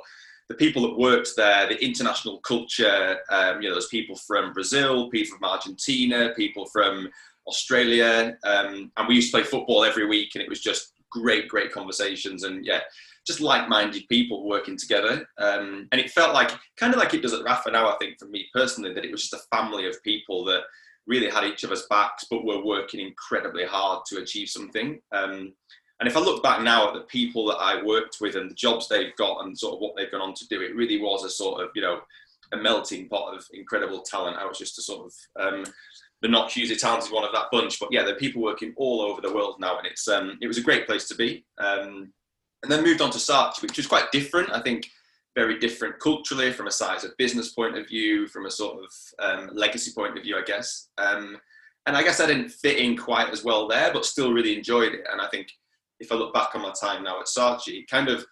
the 0.49 0.55
people 0.55 0.83
that 0.83 0.99
worked 0.99 1.31
there, 1.37 1.69
the 1.69 1.83
international 1.85 2.39
culture, 2.39 3.19
um, 3.31 3.61
you 3.61 3.69
know, 3.69 3.75
there's 3.75 3.89
people 3.89 4.17
from 4.17 4.53
Brazil, 4.53 5.11
people 5.11 5.37
from 5.37 5.49
Argentina, 5.49 6.33
people 6.37 6.67
from 6.67 7.09
Australia, 7.47 8.37
um, 8.45 8.91
and 8.97 9.09
we 9.09 9.17
used 9.17 9.33
to 9.33 9.39
play 9.39 9.45
football 9.45 9.85
every 9.85 10.07
week, 10.07 10.35
and 10.35 10.43
it 10.43 10.49
was 10.49 10.61
just 10.61 10.93
great, 11.11 11.49
great 11.49 11.73
conversations, 11.73 12.45
and 12.45 12.65
yeah, 12.65 12.81
just 13.27 13.41
like-minded 13.41 14.07
people 14.09 14.49
working 14.49 14.77
together. 14.77 15.29
Um, 15.39 15.89
and 15.91 16.01
it 16.01 16.11
felt 16.11 16.33
like 16.33 16.53
kind 16.77 16.95
of 16.95 17.01
like 17.01 17.13
it 17.13 17.23
does 17.23 17.35
at 17.35 17.45
Rapha 17.45 17.73
now. 17.73 17.89
I 17.89 17.97
think 17.99 18.19
for 18.19 18.27
me 18.27 18.47
personally, 18.55 18.95
that 18.95 19.05
it 19.05 19.11
was 19.11 19.29
just 19.29 19.35
a 19.35 19.57
family 19.57 19.87
of 19.89 20.03
people 20.03 20.45
that 20.45 20.63
really 21.07 21.31
had 21.31 21.45
each 21.45 21.65
of 21.65 21.71
us 21.71 21.87
backs, 21.89 22.27
but 22.31 22.45
were 22.45 22.65
working 22.65 23.01
incredibly 23.01 23.65
hard 23.65 24.05
to 24.07 24.19
achieve 24.19 24.49
something. 24.49 25.01
Um, 25.13 25.53
and 25.99 26.09
if 26.09 26.17
I 26.17 26.21
look 26.21 26.43
back 26.43 26.63
now 26.63 26.89
at 26.89 26.95
the 26.95 27.01
people 27.01 27.47
that 27.47 27.57
I 27.57 27.83
worked 27.83 28.19
with 28.21 28.37
and 28.37 28.51
the 28.51 28.55
jobs 28.55 28.89
they've 28.89 29.17
got 29.17 29.45
and 29.45 29.59
sort 29.59 29.75
of 29.75 29.81
what 29.81 29.97
they've 29.97 30.11
gone 30.11 30.21
on 30.21 30.35
to 30.35 30.49
do, 30.49 30.61
it 30.61 30.77
really 30.77 31.01
was 31.01 31.25
a 31.25 31.31
sort 31.31 31.63
of, 31.63 31.71
you 31.75 31.83
know, 31.83 32.01
a 32.53 32.57
melting 32.57 33.09
pot 33.09 33.35
of 33.35 33.45
incredible 33.53 34.03
talent. 34.03 34.37
I 34.37 34.45
was 34.45 34.59
just 34.59 34.79
a 34.79 34.83
sort 34.83 35.07
of 35.07 35.55
um, 35.55 35.65
the 36.23 36.29
not 36.29 36.53
hugely 36.53 36.77
talented 36.77 37.13
one 37.13 37.25
of 37.25 37.33
that 37.33 37.51
bunch. 37.51 37.81
But 37.81 37.89
yeah, 37.93 38.03
there 38.03 38.15
are 38.15 38.19
people 38.19 38.43
working 38.43 38.75
all 38.77 39.01
over 39.01 39.21
the 39.21 39.33
world 39.33 39.57
now, 39.59 39.79
and 39.79 39.87
it's 39.87 40.07
um, 40.09 40.39
it 40.41 40.47
was 40.47 40.59
a 40.59 40.63
great 40.63 40.87
place 40.87 41.09
to 41.09 41.15
be. 41.15 41.45
Um, 41.59 42.13
and 42.63 42.73
then 42.73 42.83
moved 42.83 43.01
on 43.01 43.11
to 43.11 43.19
Saatchi, 43.19 43.63
which 43.63 43.77
was 43.77 43.87
quite 43.87 44.11
different. 44.13 44.51
I 44.51 44.61
think 44.61 44.91
very 45.37 45.59
different 45.59 46.01
culturally 46.01 46.51
from 46.51 46.67
a 46.67 46.73
size 46.73 47.05
of 47.05 47.17
business 47.19 47.53
point 47.53 47.77
of 47.77 47.87
view, 47.87 48.27
from 48.27 48.47
a 48.47 48.51
sort 48.51 48.79
of 48.83 48.91
um, 49.21 49.51
legacy 49.53 49.93
point 49.95 50.17
of 50.17 50.25
view, 50.25 50.37
I 50.37 50.43
guess. 50.43 50.89
Um, 50.99 51.37
and 51.87 51.97
I 51.97 52.03
guess 52.03 52.21
I 52.21 52.27
didn't 52.27 52.49
fit 52.49 52.79
in 52.79 52.97
quite 52.97 53.31
as 53.31 53.45
well 53.45 53.69
there, 53.69 53.93
but 53.93 54.05
still 54.05 54.33
really 54.33 54.57
enjoyed 54.57 54.95
it. 54.95 55.07
And 55.13 55.21
I 55.21 55.29
think 55.29 55.49
if 56.01 56.11
I 56.11 56.17
look 56.17 56.35
back 56.35 56.55
on 56.55 56.63
my 56.63 56.73
time 56.81 57.05
now 57.05 57.21
at 57.21 57.27
Saatchi, 57.27 57.83
it 57.83 57.91
kind 57.91 58.09
of 58.09 58.25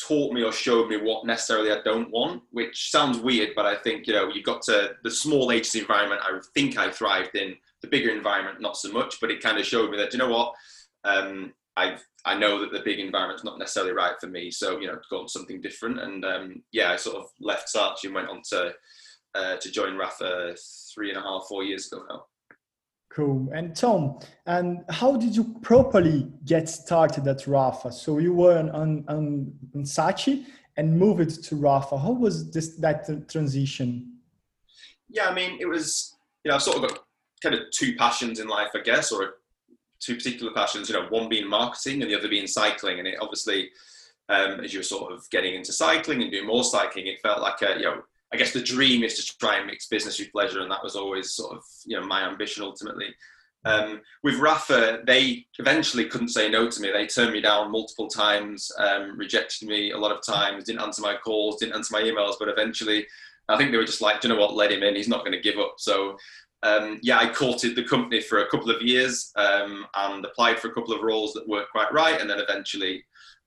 taught 0.00 0.32
me 0.32 0.42
or 0.42 0.52
showed 0.52 0.88
me 0.88 0.96
what 0.96 1.26
necessarily 1.26 1.70
I 1.72 1.82
don't 1.84 2.10
want, 2.10 2.42
which 2.50 2.90
sounds 2.90 3.18
weird, 3.18 3.50
but 3.54 3.66
I 3.66 3.76
think, 3.76 4.06
you 4.06 4.14
know, 4.14 4.28
you 4.28 4.42
got 4.42 4.62
to 4.62 4.92
the 5.02 5.10
small 5.10 5.52
agency 5.52 5.80
environment, 5.80 6.22
I 6.24 6.40
think 6.54 6.78
I 6.78 6.90
thrived 6.90 7.36
in. 7.36 7.54
The 7.82 7.88
bigger 7.88 8.10
environment, 8.10 8.60
not 8.60 8.76
so 8.76 8.92
much, 8.92 9.20
but 9.20 9.30
it 9.32 9.42
kind 9.42 9.58
of 9.58 9.66
showed 9.66 9.90
me 9.90 9.96
that, 9.98 10.12
you 10.12 10.18
know 10.20 10.30
what, 10.30 10.54
um, 11.02 11.52
I 11.76 11.96
I 12.24 12.38
know 12.38 12.60
that 12.60 12.72
the 12.72 12.84
big 12.84 12.98
environment's 12.98 13.44
not 13.44 13.58
necessarily 13.58 13.92
right 13.92 14.14
for 14.20 14.26
me. 14.26 14.50
So 14.50 14.78
you 14.78 14.86
know, 14.86 14.98
go 15.10 15.20
on 15.20 15.28
something 15.28 15.60
different. 15.60 16.00
And 16.00 16.24
um, 16.24 16.62
yeah, 16.72 16.92
I 16.92 16.96
sort 16.96 17.16
of 17.16 17.26
left 17.40 17.72
Saatchi 17.74 18.04
and 18.04 18.14
went 18.14 18.28
on 18.28 18.42
to 18.50 18.72
uh, 19.34 19.56
to 19.56 19.70
join 19.70 19.94
Rapha 19.94 20.58
three 20.94 21.10
and 21.10 21.18
a 21.18 21.22
half, 21.22 21.44
four 21.48 21.64
years 21.64 21.90
ago 21.90 22.04
now. 22.08 22.24
Cool. 23.10 23.50
And 23.54 23.76
Tom, 23.76 24.18
and 24.46 24.84
how 24.88 25.16
did 25.16 25.36
you 25.36 25.44
properly 25.60 26.32
get 26.46 26.68
started 26.68 27.26
at 27.28 27.40
Rapha? 27.40 27.92
So 27.92 28.18
you 28.18 28.32
were 28.32 28.58
on 28.58 28.70
on, 28.70 29.04
on, 29.08 29.52
on 29.74 29.82
Saatchi 29.82 30.44
and 30.76 30.98
moved 30.98 31.44
to 31.44 31.54
Rapha. 31.56 32.00
How 32.00 32.12
was 32.12 32.50
this 32.50 32.76
that 32.76 33.28
transition? 33.28 34.18
Yeah, 35.08 35.28
I 35.28 35.34
mean, 35.34 35.58
it 35.60 35.66
was 35.66 36.16
you 36.44 36.50
know 36.50 36.56
I've 36.56 36.62
sort 36.62 36.82
of 36.82 36.88
got 36.88 37.00
kind 37.42 37.54
of 37.54 37.62
two 37.72 37.96
passions 37.96 38.40
in 38.40 38.48
life, 38.48 38.70
I 38.74 38.80
guess, 38.80 39.12
or 39.12 39.34
two 40.02 40.16
particular 40.16 40.52
passions, 40.52 40.88
you 40.88 40.94
know, 40.94 41.06
one 41.08 41.28
being 41.28 41.48
marketing 41.48 42.02
and 42.02 42.10
the 42.10 42.18
other 42.18 42.28
being 42.28 42.46
cycling. 42.46 42.98
And 42.98 43.06
it 43.06 43.18
obviously, 43.20 43.70
um, 44.28 44.60
as 44.60 44.72
you 44.72 44.80
were 44.80 44.84
sort 44.84 45.12
of 45.12 45.28
getting 45.30 45.54
into 45.54 45.72
cycling 45.72 46.22
and 46.22 46.30
doing 46.30 46.46
more 46.46 46.64
cycling, 46.64 47.06
it 47.06 47.20
felt 47.22 47.40
like 47.40 47.62
a, 47.62 47.78
you 47.78 47.84
know, 47.84 48.02
I 48.32 48.36
guess 48.36 48.52
the 48.52 48.62
dream 48.62 49.04
is 49.04 49.14
to 49.16 49.38
try 49.38 49.58
and 49.58 49.66
mix 49.66 49.86
business 49.86 50.18
with 50.18 50.32
pleasure, 50.32 50.60
and 50.60 50.70
that 50.70 50.82
was 50.82 50.96
always 50.96 51.32
sort 51.32 51.56
of 51.56 51.62
you 51.84 52.00
know 52.00 52.06
my 52.06 52.26
ambition 52.26 52.62
ultimately. 52.62 53.14
Um, 53.64 54.00
with 54.24 54.36
Rapha, 54.36 55.06
they 55.06 55.46
eventually 55.58 56.06
couldn't 56.06 56.30
say 56.30 56.48
no 56.48 56.68
to 56.68 56.80
me. 56.80 56.90
They 56.90 57.06
turned 57.06 57.32
me 57.32 57.40
down 57.40 57.70
multiple 57.70 58.08
times, 58.08 58.72
um, 58.78 59.16
rejected 59.16 59.68
me 59.68 59.92
a 59.92 59.98
lot 59.98 60.10
of 60.10 60.24
times, 60.24 60.64
didn't 60.64 60.80
answer 60.80 61.02
my 61.02 61.16
calls, 61.16 61.60
didn't 61.60 61.76
answer 61.76 61.92
my 61.92 62.02
emails, 62.02 62.34
but 62.38 62.48
eventually, 62.48 63.06
I 63.48 63.56
think 63.56 63.70
they 63.70 63.76
were 63.76 63.84
just 63.84 64.00
like, 64.00 64.22
you 64.24 64.30
know 64.30 64.36
what, 64.36 64.54
let 64.54 64.72
him 64.72 64.82
in. 64.82 64.96
He's 64.96 65.08
not 65.08 65.24
going 65.24 65.32
to 65.32 65.40
give 65.40 65.58
up. 65.58 65.74
So 65.78 66.16
um, 66.62 67.00
yeah, 67.02 67.18
I 67.18 67.28
courted 67.32 67.74
the 67.74 67.84
company 67.84 68.20
for 68.20 68.38
a 68.38 68.48
couple 68.48 68.70
of 68.70 68.82
years 68.82 69.32
um, 69.36 69.84
and 69.96 70.24
applied 70.24 70.58
for 70.60 70.68
a 70.68 70.74
couple 70.74 70.94
of 70.94 71.02
roles 71.02 71.32
that 71.32 71.48
weren't 71.48 71.70
quite 71.70 71.92
right, 71.92 72.20
and 72.20 72.30
then 72.30 72.38
eventually 72.38 73.04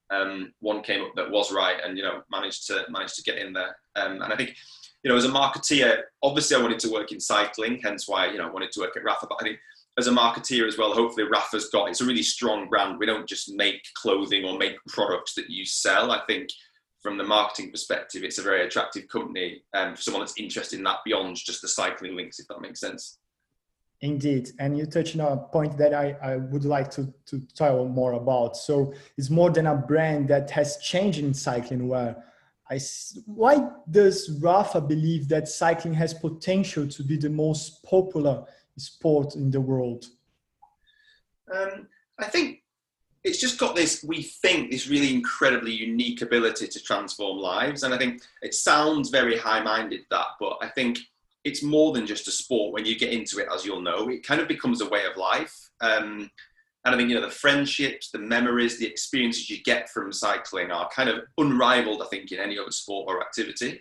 um, 0.10 0.54
one 0.60 0.82
came 0.82 1.02
up 1.02 1.16
that 1.16 1.32
was 1.32 1.52
right, 1.52 1.78
and 1.84 1.98
you 1.98 2.04
know 2.04 2.22
managed 2.30 2.68
to 2.68 2.86
managed 2.90 3.16
to 3.16 3.24
get 3.24 3.38
in 3.38 3.54
there. 3.54 3.76
Um, 3.96 4.22
and 4.22 4.34
I 4.34 4.36
think 4.36 4.56
you 5.04 5.10
know 5.10 5.18
as 5.18 5.26
a 5.26 5.30
marketeer, 5.30 6.02
obviously 6.24 6.58
I 6.58 6.62
wanted 6.62 6.80
to 6.80 6.92
work 6.92 7.12
in 7.12 7.20
cycling, 7.20 7.80
hence 7.82 8.08
why 8.08 8.28
you 8.28 8.38
know 8.38 8.48
I 8.48 8.52
wanted 8.52 8.72
to 8.74 8.82
work 8.82 8.98
at 8.98 9.04
Rapha. 9.04 9.28
But 9.30 9.38
I 9.40 9.44
think 9.44 9.60
as 9.98 10.08
a 10.08 10.12
marketeer 10.12 10.68
as 10.68 10.78
well, 10.78 10.94
hopefully 10.94 11.28
Rapha's 11.28 11.70
got 11.70 11.90
it's 11.90 12.02
a 12.02 12.06
really 12.06 12.24
strong 12.24 12.68
brand. 12.68 13.00
We 13.00 13.06
don't 13.06 13.30
just 13.30 13.54
make 13.56 13.82
clothing 13.96 14.44
or 14.44 14.58
make 14.58 14.76
products 14.90 15.36
that 15.36 15.50
you 15.50 15.66
sell. 15.66 16.12
I 16.12 16.22
think 16.28 16.50
from 17.06 17.20
the 17.20 17.24
marketing 17.24 17.70
perspective, 17.70 18.24
it's 18.24 18.40
a 18.40 18.42
very 18.42 18.66
attractive 18.66 19.08
company 19.08 19.62
um, 19.76 19.94
for 19.94 20.02
someone 20.02 20.22
that's 20.22 20.40
interested 20.40 20.80
in 20.80 20.84
that 20.84 20.98
beyond 21.06 21.36
just 21.36 21.62
the 21.62 21.68
cycling 21.68 22.16
links, 22.16 22.40
if 22.40 22.48
that 22.48 22.60
makes 22.62 22.80
sense. 22.80 23.20
Indeed, 24.02 24.50
and 24.58 24.76
you 24.76 24.88
touched 24.88 25.16
on 25.20 25.32
a 25.32 25.38
point 25.38 25.78
that 25.78 25.94
I, 25.94 26.16
I 26.24 26.38
would 26.38 26.66
like 26.66 26.90
to, 26.92 27.14
to 27.28 27.40
tell 27.56 27.86
more 27.86 28.14
about. 28.14 28.58
So 28.58 28.96
it's 29.20 29.30
more 29.30 29.52
than 29.52 29.68
a 29.68 29.76
brand 29.76 30.28
that 30.30 30.50
has 30.50 30.78
changed 30.78 31.20
in 31.20 31.32
cycling. 31.36 31.88
Where 31.88 32.16
I 32.72 32.80
why 33.28 33.70
does 33.92 34.40
Rapha 34.40 34.88
believe 34.88 35.28
that 35.30 35.48
cycling 35.48 35.94
has 35.94 36.12
potential 36.12 36.88
to 36.88 37.04
be 37.04 37.18
the 37.18 37.30
most 37.30 37.84
popular 37.84 38.46
sport 38.78 39.36
in 39.36 39.52
the 39.52 39.62
world? 39.62 40.06
Um, 41.54 41.88
I 42.18 42.26
think 42.26 42.64
it's 43.26 43.40
just 43.40 43.60
got 43.60 43.76
this 43.76 44.04
we 44.08 44.22
think 44.22 44.72
this 44.72 44.88
really 44.88 45.14
incredibly 45.14 45.72
unique 45.72 46.22
ability 46.22 46.68
to 46.68 46.80
transform 46.82 47.38
lives 47.38 47.84
and 47.84 47.94
i 47.94 47.98
think 47.98 48.22
it 48.42 48.54
sounds 48.54 49.10
very 49.10 49.38
high-minded 49.38 50.02
that 50.12 50.28
but 50.40 50.58
i 50.62 50.68
think 50.68 51.00
it's 51.46 51.62
more 51.62 51.94
than 51.94 52.08
just 52.08 52.28
a 52.28 52.32
sport. 52.32 52.74
When 52.74 52.86
you 52.86 52.98
get 52.98 53.14
into 53.14 53.38
it 53.38 53.48
as 53.54 53.64
you'll 53.64 53.82
know 53.82 54.10
it 54.10 54.26
kind 54.26 54.42
of 54.42 54.48
becomes 54.48 54.82
a 54.82 54.90
way 54.90 55.06
of 55.06 55.16
life. 55.16 55.70
Um, 55.80 56.30
and 56.84 56.94
i 56.94 56.98
think 56.98 57.10
you 57.10 57.16
know 57.16 57.26
the 57.26 57.32
friendships 57.32 58.12
the 58.12 58.20
memories 58.20 58.78
the 58.78 58.86
experiences 58.86 59.50
you 59.50 59.64
get 59.64 59.90
from 59.90 60.14
cycling 60.14 60.70
are 60.70 60.88
kind 60.90 61.10
of 61.10 61.24
unrivaled 61.40 62.04
i 62.04 62.06
think 62.06 62.32
in 62.32 62.40
any 62.40 62.60
other 62.60 62.72
sport 62.72 63.06
or 63.08 63.22
activity. 63.22 63.80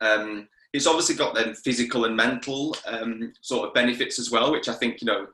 Um, 0.00 0.48
it's 0.72 0.86
obviously 0.86 1.14
got 1.14 1.34
then 1.34 1.54
physical 1.54 2.04
and 2.04 2.16
mental 2.16 2.76
um, 2.86 3.32
sort 3.40 3.68
of 3.68 3.74
benefits 3.74 4.18
as 4.18 4.30
well 4.30 4.52
which 4.52 4.68
i 4.68 4.74
think 4.74 5.00
you 5.00 5.06
know 5.06 5.26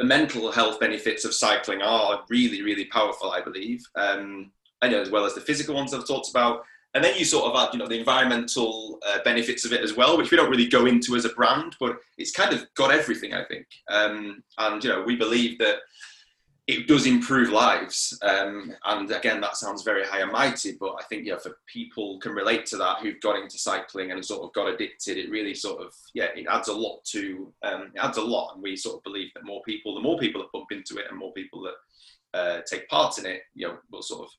the 0.00 0.06
mental 0.06 0.50
health 0.50 0.80
benefits 0.80 1.26
of 1.26 1.34
cycling 1.34 1.82
are 1.82 2.24
really, 2.30 2.62
really 2.62 2.86
powerful, 2.86 3.32
I 3.32 3.42
believe. 3.42 3.84
Um, 3.96 4.50
I 4.80 4.88
know 4.88 4.98
as 4.98 5.10
well 5.10 5.26
as 5.26 5.34
the 5.34 5.42
physical 5.42 5.74
ones 5.74 5.92
I've 5.92 6.06
talked 6.06 6.30
about. 6.30 6.64
And 6.94 7.04
then 7.04 7.18
you 7.18 7.26
sort 7.26 7.44
of 7.44 7.60
add, 7.60 7.74
you 7.74 7.78
know, 7.78 7.86
the 7.86 7.98
environmental 7.98 8.98
uh, 9.06 9.18
benefits 9.26 9.66
of 9.66 9.74
it 9.74 9.82
as 9.82 9.94
well, 9.94 10.16
which 10.16 10.30
we 10.30 10.38
don't 10.38 10.48
really 10.48 10.66
go 10.66 10.86
into 10.86 11.16
as 11.16 11.26
a 11.26 11.34
brand, 11.34 11.76
but 11.78 11.98
it's 12.16 12.32
kind 12.32 12.54
of 12.54 12.64
got 12.76 12.90
everything, 12.90 13.34
I 13.34 13.44
think. 13.44 13.66
Um, 13.90 14.42
and, 14.56 14.82
you 14.82 14.88
know, 14.88 15.02
we 15.02 15.16
believe 15.16 15.58
that 15.58 15.76
it 16.70 16.86
does 16.86 17.06
improve 17.06 17.50
lives. 17.50 18.16
Um, 18.22 18.72
and 18.84 19.10
again, 19.10 19.40
that 19.40 19.56
sounds 19.56 19.82
very 19.82 20.06
high 20.06 20.20
and 20.20 20.30
mighty, 20.30 20.76
but 20.78 20.94
I 21.00 21.02
think, 21.08 21.26
yeah, 21.26 21.38
for 21.38 21.58
people 21.66 22.20
can 22.20 22.32
relate 22.32 22.64
to 22.66 22.76
that 22.76 22.98
who've 22.98 23.20
got 23.20 23.40
into 23.42 23.58
cycling 23.58 24.12
and 24.12 24.24
sort 24.24 24.44
of 24.44 24.52
got 24.52 24.72
addicted, 24.72 25.18
it 25.18 25.30
really 25.30 25.54
sort 25.54 25.82
of, 25.82 25.92
yeah, 26.14 26.28
it 26.36 26.46
adds 26.48 26.68
a 26.68 26.72
lot 26.72 27.04
to, 27.06 27.52
um, 27.62 27.90
it 27.94 27.98
adds 27.98 28.18
a 28.18 28.22
lot. 28.22 28.54
And 28.54 28.62
we 28.62 28.76
sort 28.76 28.98
of 28.98 29.02
believe 29.02 29.30
that 29.34 29.44
more 29.44 29.62
people, 29.62 29.94
the 29.94 30.00
more 30.00 30.18
people 30.18 30.40
that 30.42 30.52
bump 30.52 30.70
into 30.70 30.98
it 30.98 31.06
and 31.10 31.18
more 31.18 31.32
people 31.32 31.62
that 31.62 32.38
uh, 32.38 32.60
take 32.70 32.88
part 32.88 33.18
in 33.18 33.26
it, 33.26 33.42
you 33.54 33.66
know, 33.66 33.78
will 33.90 34.02
sort 34.02 34.22
of 34.22 34.30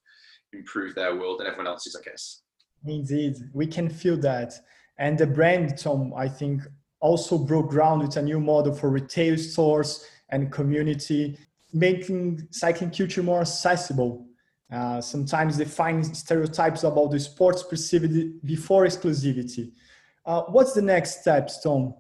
improve 0.54 0.96
their 0.96 1.16
world 1.16 1.42
and 1.42 1.48
everyone 1.48 1.68
else's, 1.68 1.98
I 2.00 2.10
guess. 2.10 2.44
Indeed, 2.86 3.36
we 3.54 3.68
can 3.68 3.90
feel 3.90 4.18
that. 4.22 4.54
And 5.00 5.18
the 5.18 5.28
brand, 5.28 5.78
Tom, 5.78 6.14
I 6.16 6.30
think 6.30 6.62
also 7.02 7.38
broke 7.38 7.70
ground 7.70 8.04
with 8.04 8.16
a 8.16 8.22
new 8.22 8.40
model 8.40 8.74
for 8.74 8.90
retail 8.90 9.38
stores 9.38 10.06
and 10.30 10.52
community 10.52 11.38
making 11.74 12.48
cycling 12.52 12.92
culture 12.92 13.24
more 13.24 13.42
accessible. 13.42 14.28
Uh, 14.72 15.02
sometimes 15.02 15.58
define 15.58 16.04
stereotypes 16.04 16.84
about 16.84 17.12
the 17.12 17.20
sports 17.20 17.64
perceived 17.64 18.46
before 18.46 18.86
exclusivity. 18.86 19.72
Uh, 20.26 20.44
what's 20.44 20.74
the 20.74 20.82
next 20.82 21.22
steps, 21.22 21.62
Tom? 21.62 21.94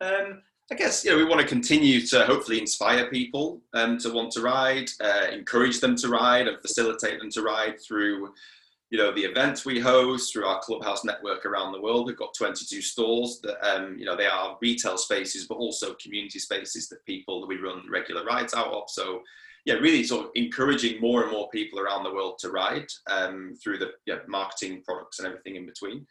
Um, 0.00 0.42
I 0.72 0.76
guess 0.76 1.04
you 1.04 1.10
know 1.10 1.18
we 1.18 1.24
want 1.24 1.42
to 1.42 1.46
continue 1.46 2.00
to 2.06 2.24
hopefully 2.24 2.58
inspire 2.58 3.10
people 3.10 3.60
um, 3.74 3.98
to 3.98 4.12
want 4.12 4.32
to 4.32 4.40
ride, 4.40 4.88
uh, 5.02 5.26
encourage 5.30 5.80
them 5.80 5.94
to 5.96 6.08
ride, 6.08 6.48
and 6.48 6.60
facilitate 6.62 7.20
them 7.20 7.30
to 7.32 7.42
ride 7.42 7.80
through 7.80 8.32
you 8.90 8.98
know 8.98 9.12
the 9.12 9.24
events 9.24 9.64
we 9.64 9.80
host 9.80 10.32
through 10.32 10.46
our 10.46 10.60
clubhouse 10.60 11.04
network 11.04 11.46
around 11.46 11.72
the 11.72 11.80
world. 11.80 12.06
We've 12.06 12.16
got 12.16 12.34
22 12.34 12.80
stores 12.80 13.40
that 13.42 13.64
um, 13.66 13.96
you 13.98 14.04
know 14.04 14.16
they 14.16 14.26
are 14.26 14.58
retail 14.60 14.96
spaces 14.96 15.46
but 15.46 15.56
also 15.56 15.94
community 15.94 16.38
spaces 16.38 16.88
that 16.88 17.04
people 17.06 17.40
that 17.40 17.46
we 17.48 17.56
run 17.56 17.82
regular 17.90 18.24
rides 18.24 18.54
out 18.54 18.72
of. 18.72 18.84
So 18.88 19.22
yeah 19.64 19.74
really 19.74 20.04
sort 20.04 20.26
of 20.26 20.30
encouraging 20.34 21.00
more 21.00 21.22
and 21.22 21.32
more 21.32 21.48
people 21.48 21.80
around 21.80 22.04
the 22.04 22.12
world 22.12 22.38
to 22.38 22.50
ride 22.50 22.86
um, 23.10 23.54
through 23.62 23.78
the 23.78 23.92
yeah, 24.06 24.18
marketing 24.28 24.82
products 24.84 25.18
and 25.18 25.26
everything 25.26 25.56
in 25.56 25.66
between. 25.66 26.06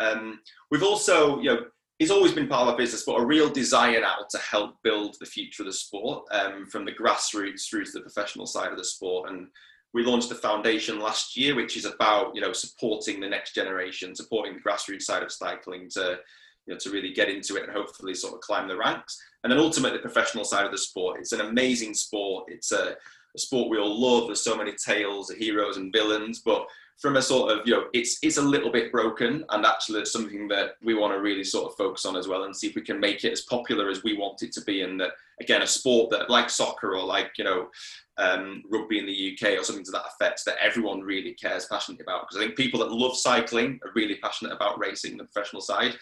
Um, 0.00 0.40
we've 0.70 0.82
also 0.82 1.38
you 1.40 1.50
know 1.50 1.60
it's 2.00 2.10
always 2.10 2.32
been 2.32 2.48
part 2.48 2.62
of 2.62 2.68
our 2.68 2.76
business, 2.76 3.04
but 3.04 3.20
a 3.20 3.24
real 3.24 3.48
desire 3.48 4.00
now 4.00 4.16
to 4.28 4.38
help 4.38 4.76
build 4.82 5.16
the 5.20 5.26
future 5.26 5.62
of 5.62 5.68
the 5.68 5.72
sport 5.72 6.24
um, 6.32 6.66
from 6.66 6.84
the 6.84 6.92
grassroots 6.92 7.68
through 7.68 7.84
to 7.84 7.92
the 7.92 8.00
professional 8.00 8.46
side 8.46 8.72
of 8.72 8.78
the 8.78 8.84
sport. 8.84 9.30
And 9.30 9.46
we 9.94 10.04
launched 10.04 10.28
the 10.28 10.34
foundation 10.34 10.98
last 10.98 11.36
year, 11.36 11.54
which 11.54 11.76
is 11.76 11.84
about 11.86 12.34
you 12.34 12.40
know 12.40 12.52
supporting 12.52 13.20
the 13.20 13.28
next 13.28 13.54
generation, 13.54 14.14
supporting 14.14 14.54
the 14.54 14.60
grassroots 14.60 15.02
side 15.02 15.22
of 15.22 15.32
cycling 15.32 15.88
to 15.90 16.18
you 16.66 16.74
know 16.74 16.78
to 16.78 16.90
really 16.90 17.12
get 17.12 17.30
into 17.30 17.56
it 17.56 17.62
and 17.62 17.72
hopefully 17.72 18.14
sort 18.14 18.34
of 18.34 18.40
climb 18.40 18.68
the 18.68 18.76
ranks. 18.76 19.22
And 19.42 19.50
then 19.50 19.60
ultimately 19.60 19.96
the 19.96 20.02
professional 20.02 20.44
side 20.44 20.66
of 20.66 20.72
the 20.72 20.78
sport. 20.78 21.20
It's 21.20 21.32
an 21.32 21.42
amazing 21.42 21.94
sport. 21.94 22.46
It's 22.48 22.72
a, 22.72 22.96
a 23.36 23.38
sport 23.38 23.70
we 23.70 23.78
all 23.78 24.00
love. 24.00 24.26
There's 24.26 24.42
so 24.42 24.56
many 24.56 24.72
tales 24.72 25.30
of 25.30 25.36
heroes 25.36 25.76
and 25.76 25.92
villains, 25.92 26.40
but 26.40 26.66
from 27.00 27.16
a 27.16 27.22
sort 27.22 27.52
of 27.52 27.66
you 27.66 27.74
know 27.74 27.84
it's 27.92 28.18
it's 28.22 28.36
a 28.36 28.42
little 28.42 28.70
bit 28.70 28.92
broken 28.92 29.44
and 29.50 29.66
actually 29.66 30.00
it's 30.00 30.12
something 30.12 30.48
that 30.48 30.72
we 30.82 30.94
want 30.94 31.12
to 31.12 31.20
really 31.20 31.44
sort 31.44 31.70
of 31.70 31.76
focus 31.76 32.06
on 32.06 32.16
as 32.16 32.28
well 32.28 32.44
and 32.44 32.56
see 32.56 32.68
if 32.68 32.74
we 32.74 32.82
can 32.82 33.00
make 33.00 33.24
it 33.24 33.32
as 33.32 33.42
popular 33.42 33.90
as 33.90 34.02
we 34.04 34.16
want 34.16 34.42
it 34.42 34.52
to 34.52 34.60
be 34.62 34.82
and 34.82 35.00
that 35.00 35.10
again 35.40 35.62
a 35.62 35.66
sport 35.66 36.08
that 36.10 36.30
like 36.30 36.48
soccer 36.48 36.94
or 36.94 37.04
like 37.04 37.32
you 37.36 37.44
know 37.44 37.68
um, 38.16 38.62
rugby 38.70 38.98
in 38.98 39.06
the 39.06 39.32
UK 39.32 39.58
or 39.58 39.64
something 39.64 39.84
to 39.84 39.90
that 39.90 40.06
effect 40.06 40.44
that 40.46 40.56
everyone 40.60 41.00
really 41.00 41.34
cares 41.34 41.66
passionately 41.66 42.04
about. 42.04 42.22
Because 42.22 42.36
I 42.36 42.46
think 42.46 42.56
people 42.56 42.80
that 42.80 42.92
love 42.92 43.16
cycling 43.16 43.80
are 43.84 43.92
really 43.94 44.16
passionate 44.16 44.52
about 44.52 44.78
racing, 44.78 45.16
the 45.16 45.24
professional 45.24 45.62
side. 45.62 45.96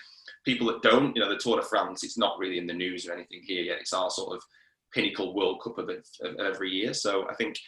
People 0.45 0.67
that 0.69 0.83
don't, 0.83 1.15
you 1.17 1.23
know, 1.23 1.31
the 1.31 1.39
Tour 1.39 1.57
de 1.57 1.63
France, 1.63 2.05
it's 2.05 2.19
not 2.19 2.39
really 2.39 2.59
in 2.59 2.67
the 2.67 2.73
news 2.73 3.07
or 3.07 3.13
anything 3.13 3.41
here 3.43 3.63
yet. 3.63 3.79
It's 3.81 3.93
our 3.93 4.11
sort 4.11 4.37
of 4.37 4.43
pinnacle 4.93 5.35
World 5.35 5.63
Cup 5.63 5.79
of, 5.79 5.89
it, 5.89 6.07
of 6.23 6.39
every 6.39 6.71
year. 6.71 6.93
So 6.93 7.29
I 7.29 7.35
think, 7.35 7.59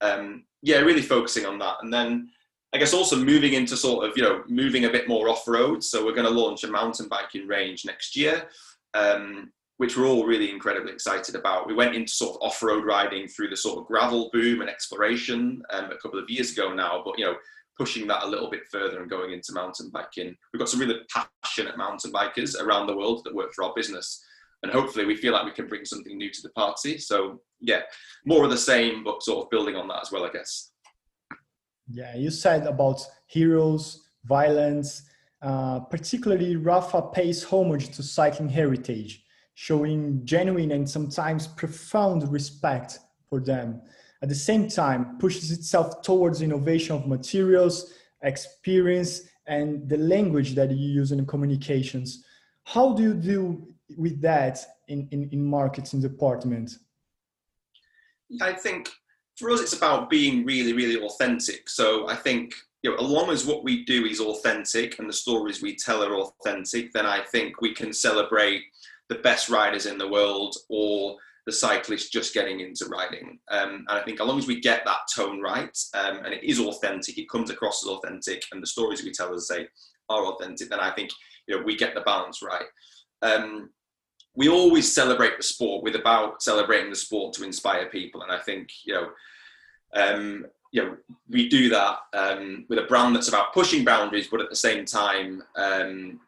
um, 0.00 0.44
yeah, 0.62 0.78
really 0.78 1.02
focusing 1.02 1.44
on 1.44 1.58
that. 1.58 1.76
And 1.82 1.92
then 1.92 2.30
I 2.72 2.78
guess 2.78 2.94
also 2.94 3.16
moving 3.16 3.54
into 3.54 3.76
sort 3.76 4.08
of, 4.08 4.16
you 4.16 4.22
know, 4.22 4.44
moving 4.48 4.84
a 4.84 4.90
bit 4.90 5.08
more 5.08 5.28
off 5.28 5.48
road. 5.48 5.82
So 5.82 6.04
we're 6.04 6.14
going 6.14 6.28
to 6.28 6.40
launch 6.40 6.62
a 6.64 6.68
mountain 6.68 7.08
biking 7.08 7.46
range 7.46 7.84
next 7.84 8.16
year. 8.16 8.48
Um, 8.94 9.52
which 9.80 9.96
we're 9.96 10.06
all 10.06 10.26
really 10.26 10.50
incredibly 10.50 10.92
excited 10.92 11.34
about. 11.34 11.66
We 11.66 11.72
went 11.72 11.94
into 11.94 12.12
sort 12.12 12.36
of 12.36 12.42
off-road 12.42 12.84
riding 12.84 13.26
through 13.26 13.48
the 13.48 13.56
sort 13.56 13.78
of 13.78 13.86
gravel 13.86 14.28
boom 14.30 14.60
and 14.60 14.68
exploration 14.68 15.62
um, 15.70 15.86
a 15.90 15.96
couple 15.96 16.18
of 16.18 16.28
years 16.28 16.52
ago 16.52 16.74
now, 16.74 17.00
but 17.02 17.18
you 17.18 17.24
know, 17.24 17.36
pushing 17.78 18.06
that 18.08 18.24
a 18.24 18.28
little 18.28 18.50
bit 18.50 18.60
further 18.70 19.00
and 19.00 19.08
going 19.08 19.32
into 19.32 19.54
mountain 19.54 19.88
biking. 19.88 20.36
We've 20.52 20.60
got 20.60 20.68
some 20.68 20.80
really 20.80 21.00
passionate 21.42 21.78
mountain 21.78 22.12
bikers 22.12 22.60
around 22.60 22.88
the 22.88 22.96
world 22.96 23.22
that 23.24 23.34
work 23.34 23.54
for 23.54 23.64
our 23.64 23.72
business, 23.74 24.22
and 24.62 24.70
hopefully 24.70 25.06
we 25.06 25.16
feel 25.16 25.32
like 25.32 25.46
we 25.46 25.52
can 25.52 25.66
bring 25.66 25.86
something 25.86 26.14
new 26.14 26.30
to 26.30 26.42
the 26.42 26.50
party. 26.50 26.98
So 26.98 27.40
yeah, 27.60 27.80
more 28.26 28.44
of 28.44 28.50
the 28.50 28.58
same, 28.58 29.02
but 29.02 29.22
sort 29.22 29.46
of 29.46 29.50
building 29.50 29.76
on 29.76 29.88
that 29.88 30.02
as 30.02 30.12
well, 30.12 30.26
I 30.26 30.30
guess. 30.30 30.72
Yeah, 31.90 32.14
you 32.16 32.30
said 32.30 32.66
about 32.66 33.00
heroes, 33.26 34.08
violence. 34.24 35.02
Uh, 35.42 35.80
particularly, 35.80 36.56
Rapha 36.56 37.12
pays 37.12 37.42
homage 37.42 37.90
to 37.96 38.02
cycling 38.02 38.48
heritage 38.48 39.24
showing 39.60 40.24
genuine 40.24 40.72
and 40.72 40.88
sometimes 40.88 41.46
profound 41.46 42.26
respect 42.32 42.98
for 43.28 43.40
them. 43.40 43.82
At 44.22 44.30
the 44.30 44.34
same 44.34 44.68
time, 44.68 45.18
pushes 45.18 45.50
itself 45.50 46.00
towards 46.00 46.40
innovation 46.40 46.96
of 46.96 47.06
materials, 47.06 47.92
experience, 48.22 49.28
and 49.46 49.86
the 49.86 49.98
language 49.98 50.54
that 50.54 50.70
you 50.70 50.88
use 50.88 51.12
in 51.12 51.26
communications. 51.26 52.24
How 52.64 52.94
do 52.94 53.02
you 53.02 53.12
deal 53.12 53.60
with 53.98 54.22
that 54.22 54.64
in, 54.88 55.06
in, 55.10 55.28
in 55.30 55.44
marketing 55.44 56.00
department? 56.00 56.78
I 58.40 58.54
think 58.54 58.88
for 59.40 59.50
us, 59.50 59.60
it's 59.60 59.76
about 59.76 60.10
being 60.10 60.44
really, 60.44 60.72
really 60.72 61.02
authentic. 61.02 61.68
So 61.68 62.08
I 62.08 62.14
think 62.14 62.54
you 62.82 62.90
know, 62.90 62.96
as 62.96 63.10
long 63.10 63.30
as 63.30 63.46
what 63.46 63.64
we 63.64 63.84
do 63.84 64.06
is 64.06 64.20
authentic 64.20 64.98
and 64.98 65.08
the 65.08 65.14
stories 65.14 65.60
we 65.60 65.76
tell 65.76 66.02
are 66.02 66.14
authentic, 66.14 66.92
then 66.92 67.06
I 67.06 67.20
think 67.32 67.60
we 67.60 67.74
can 67.74 67.92
celebrate 67.92 68.62
the 69.08 69.16
best 69.16 69.48
riders 69.48 69.86
in 69.86 69.98
the 69.98 70.08
world 70.08 70.56
or 70.68 71.16
the 71.46 71.52
cyclist 71.52 72.12
just 72.12 72.32
getting 72.32 72.60
into 72.60 72.86
riding. 72.86 73.38
Um, 73.50 73.84
and 73.88 73.98
I 73.98 74.02
think 74.02 74.20
as 74.20 74.26
long 74.26 74.38
as 74.38 74.46
we 74.46 74.60
get 74.60 74.84
that 74.84 75.00
tone 75.14 75.40
right 75.40 75.76
um, 75.94 76.18
and 76.24 76.32
it 76.32 76.44
is 76.44 76.60
authentic, 76.60 77.18
it 77.18 77.28
comes 77.28 77.50
across 77.50 77.84
as 77.84 77.90
authentic, 77.90 78.44
and 78.52 78.62
the 78.62 78.66
stories 78.66 79.02
we 79.02 79.12
tell, 79.12 79.34
as 79.34 79.50
I 79.50 79.56
say, 79.56 79.68
are 80.08 80.26
authentic, 80.26 80.70
then 80.70 80.80
I 80.80 80.90
think 80.90 81.10
you 81.46 81.56
know 81.56 81.64
we 81.64 81.76
get 81.76 81.94
the 81.94 82.02
balance 82.02 82.40
right. 82.42 82.66
Um, 83.22 83.70
we 84.34 84.48
always 84.48 84.92
celebrate 84.92 85.36
the 85.36 85.42
sport. 85.42 85.82
With 85.82 85.96
about 85.96 86.42
celebrating 86.42 86.90
the 86.90 86.96
sport 86.96 87.34
to 87.34 87.44
inspire 87.44 87.86
people, 87.86 88.22
and 88.22 88.32
I 88.32 88.38
think 88.38 88.70
you 88.84 88.94
know. 88.94 89.08
Um, 89.92 90.46
you 90.72 90.84
know, 90.84 90.96
we 91.28 91.48
do 91.48 91.68
that 91.70 91.98
um, 92.12 92.64
with 92.68 92.78
a 92.78 92.82
brand 92.82 93.16
that's 93.16 93.26
about 93.26 93.52
pushing 93.52 93.84
boundaries, 93.84 94.28
but 94.30 94.40
at 94.40 94.48
the 94.48 94.54
same 94.54 94.84
time, 94.84 95.42
um, 95.56 96.20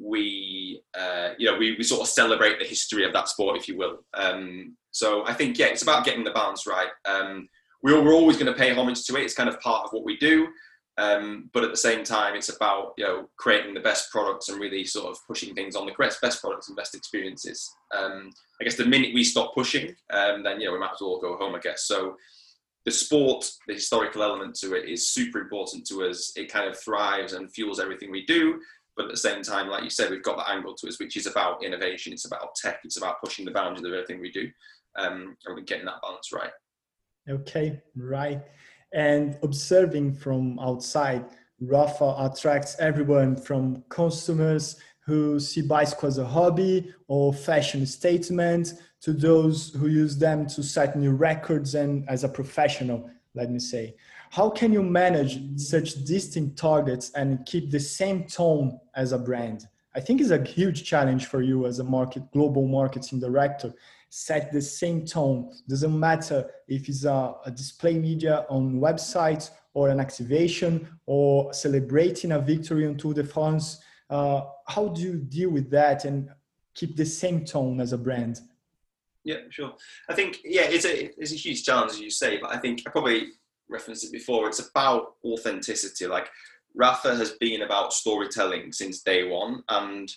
we 0.00 0.82
uh, 0.98 1.30
you 1.38 1.50
know 1.50 1.56
we, 1.56 1.76
we 1.76 1.82
sort 1.82 2.02
of 2.02 2.08
celebrate 2.08 2.58
the 2.58 2.64
history 2.64 3.04
of 3.04 3.12
that 3.12 3.28
sport 3.28 3.56
if 3.56 3.68
you 3.68 3.76
will. 3.76 4.04
Um, 4.14 4.76
so 4.90 5.26
i 5.26 5.34
think 5.34 5.58
yeah 5.58 5.66
it's 5.66 5.82
about 5.82 6.04
getting 6.04 6.24
the 6.24 6.30
balance 6.30 6.66
right. 6.66 6.88
Um, 7.04 7.48
we're, 7.82 8.02
we're 8.02 8.14
always 8.14 8.36
going 8.36 8.52
to 8.52 8.58
pay 8.58 8.74
homage 8.74 9.04
to 9.04 9.16
it. 9.16 9.22
It's 9.22 9.34
kind 9.34 9.48
of 9.48 9.60
part 9.60 9.84
of 9.84 9.92
what 9.92 10.04
we 10.04 10.16
do 10.16 10.48
Um, 10.98 11.50
but 11.52 11.62
at 11.62 11.70
the 11.70 11.76
same 11.76 12.04
time, 12.04 12.34
it's 12.34 12.48
about 12.48 12.94
you 12.96 13.04
know 13.04 13.28
creating 13.36 13.74
the 13.74 13.80
best 13.80 14.10
products 14.10 14.48
and 14.48 14.60
really 14.60 14.84
sort 14.84 15.06
of 15.06 15.18
pushing 15.26 15.54
things 15.54 15.76
on 15.76 15.86
the 15.86 15.92
best 15.98 16.20
best 16.22 16.40
products 16.40 16.68
and 16.68 16.76
best 16.76 16.94
experiences. 16.94 17.70
Um, 17.94 18.30
I 18.60 18.64
guess 18.64 18.76
the 18.76 18.86
minute 18.86 19.14
we 19.14 19.22
stop 19.22 19.54
pushing, 19.54 19.94
um, 20.10 20.42
then 20.42 20.60
you 20.60 20.66
know 20.66 20.72
we 20.72 20.78
might 20.78 20.92
as 20.94 21.00
well 21.00 21.20
go 21.20 21.36
home. 21.36 21.54
I 21.54 21.60
guess 21.60 21.84
so. 21.84 22.16
The 22.86 22.92
sport, 22.92 23.50
the 23.66 23.74
historical 23.74 24.22
element 24.22 24.54
to 24.60 24.74
it 24.74 24.88
is 24.88 25.08
super 25.08 25.40
important 25.40 25.86
to 25.88 26.04
us. 26.04 26.32
It 26.36 26.52
kind 26.52 26.70
of 26.70 26.78
thrives 26.78 27.32
and 27.32 27.52
fuels 27.52 27.80
everything 27.80 28.12
we 28.12 28.24
do. 28.24 28.60
But 28.96 29.06
at 29.06 29.10
the 29.10 29.16
same 29.16 29.42
time, 29.42 29.68
like 29.68 29.82
you 29.82 29.90
said, 29.90 30.08
we've 30.08 30.22
got 30.22 30.36
that 30.38 30.50
angle 30.50 30.74
to 30.76 30.86
us, 30.86 31.00
which 31.00 31.16
is 31.16 31.26
about 31.26 31.64
innovation. 31.64 32.12
It's 32.12 32.26
about 32.26 32.54
tech. 32.54 32.78
It's 32.84 32.96
about 32.96 33.20
pushing 33.20 33.44
the 33.44 33.50
boundaries 33.50 33.84
of 33.84 33.92
everything 33.92 34.20
we 34.20 34.30
do, 34.30 34.48
um, 34.96 35.36
and 35.44 35.66
getting 35.66 35.84
that 35.84 36.00
balance 36.00 36.32
right. 36.32 36.52
Okay, 37.28 37.82
right 37.96 38.40
and 38.92 39.38
observing 39.42 40.14
from 40.14 40.58
outside 40.58 41.24
Rapha 41.62 42.30
attracts 42.30 42.76
everyone 42.78 43.36
from 43.36 43.82
consumers 43.88 44.76
who 45.00 45.40
see 45.40 45.62
bicycle 45.62 46.08
as 46.08 46.18
a 46.18 46.26
hobby 46.26 46.92
or 47.08 47.32
fashion 47.32 47.86
statement 47.86 48.74
to 49.00 49.12
those 49.12 49.72
who 49.74 49.86
use 49.86 50.18
them 50.18 50.46
to 50.46 50.62
set 50.62 50.96
new 50.96 51.12
records 51.12 51.74
and 51.74 52.08
as 52.08 52.24
a 52.24 52.28
professional 52.28 53.10
let 53.36 53.50
me 53.50 53.60
say. 53.60 53.94
How 54.30 54.50
can 54.50 54.72
you 54.72 54.82
manage 54.82 55.38
such 55.60 56.04
distinct 56.04 56.58
targets 56.58 57.12
and 57.12 57.44
keep 57.46 57.70
the 57.70 57.78
same 57.78 58.24
tone 58.24 58.80
as 58.96 59.12
a 59.12 59.18
brand? 59.18 59.68
I 59.94 60.00
think 60.00 60.20
it's 60.20 60.30
a 60.30 60.42
huge 60.42 60.84
challenge 60.84 61.26
for 61.26 61.42
you 61.42 61.66
as 61.66 61.78
a 61.78 61.84
market 61.84 62.30
global 62.32 62.66
marketing 62.66 63.20
director 63.20 63.72
set 64.08 64.52
the 64.52 64.62
same 64.62 65.04
tone. 65.04 65.52
Doesn't 65.68 65.98
matter 65.98 66.50
if 66.68 66.88
it's 66.88 67.04
a, 67.04 67.34
a 67.44 67.50
display 67.50 67.98
media 67.98 68.46
on 68.48 68.80
websites 68.80 69.50
or 69.74 69.88
an 69.88 70.00
activation 70.00 70.88
or 71.06 71.52
celebrating 71.52 72.32
a 72.32 72.38
victory 72.38 72.86
on 72.86 72.96
Tour 72.96 73.14
de 73.14 73.24
France. 73.24 73.78
Uh, 74.08 74.42
how 74.66 74.88
do 74.88 75.02
you 75.02 75.16
deal 75.16 75.50
with 75.50 75.70
that 75.70 76.04
and 76.04 76.30
keep 76.74 76.96
the 76.96 77.04
same 77.04 77.44
tone 77.44 77.80
as 77.80 77.92
a 77.92 77.98
brand? 77.98 78.40
Yeah, 79.24 79.38
sure. 79.50 79.74
I 80.08 80.14
think 80.14 80.38
yeah, 80.44 80.62
it's 80.62 80.84
a 80.84 81.10
it's 81.20 81.32
a 81.32 81.36
huge 81.36 81.64
challenge 81.64 81.92
as 81.92 82.00
you 82.00 82.10
say, 82.10 82.38
but 82.38 82.54
I 82.54 82.58
think 82.58 82.82
I 82.86 82.90
probably 82.90 83.32
referenced 83.68 84.04
it 84.04 84.12
before. 84.12 84.46
It's 84.46 84.60
about 84.60 85.14
authenticity. 85.24 86.06
Like 86.06 86.28
Rapha 86.80 87.16
has 87.16 87.32
been 87.32 87.62
about 87.62 87.92
storytelling 87.92 88.72
since 88.72 89.02
day 89.02 89.28
one, 89.28 89.64
and 89.68 90.08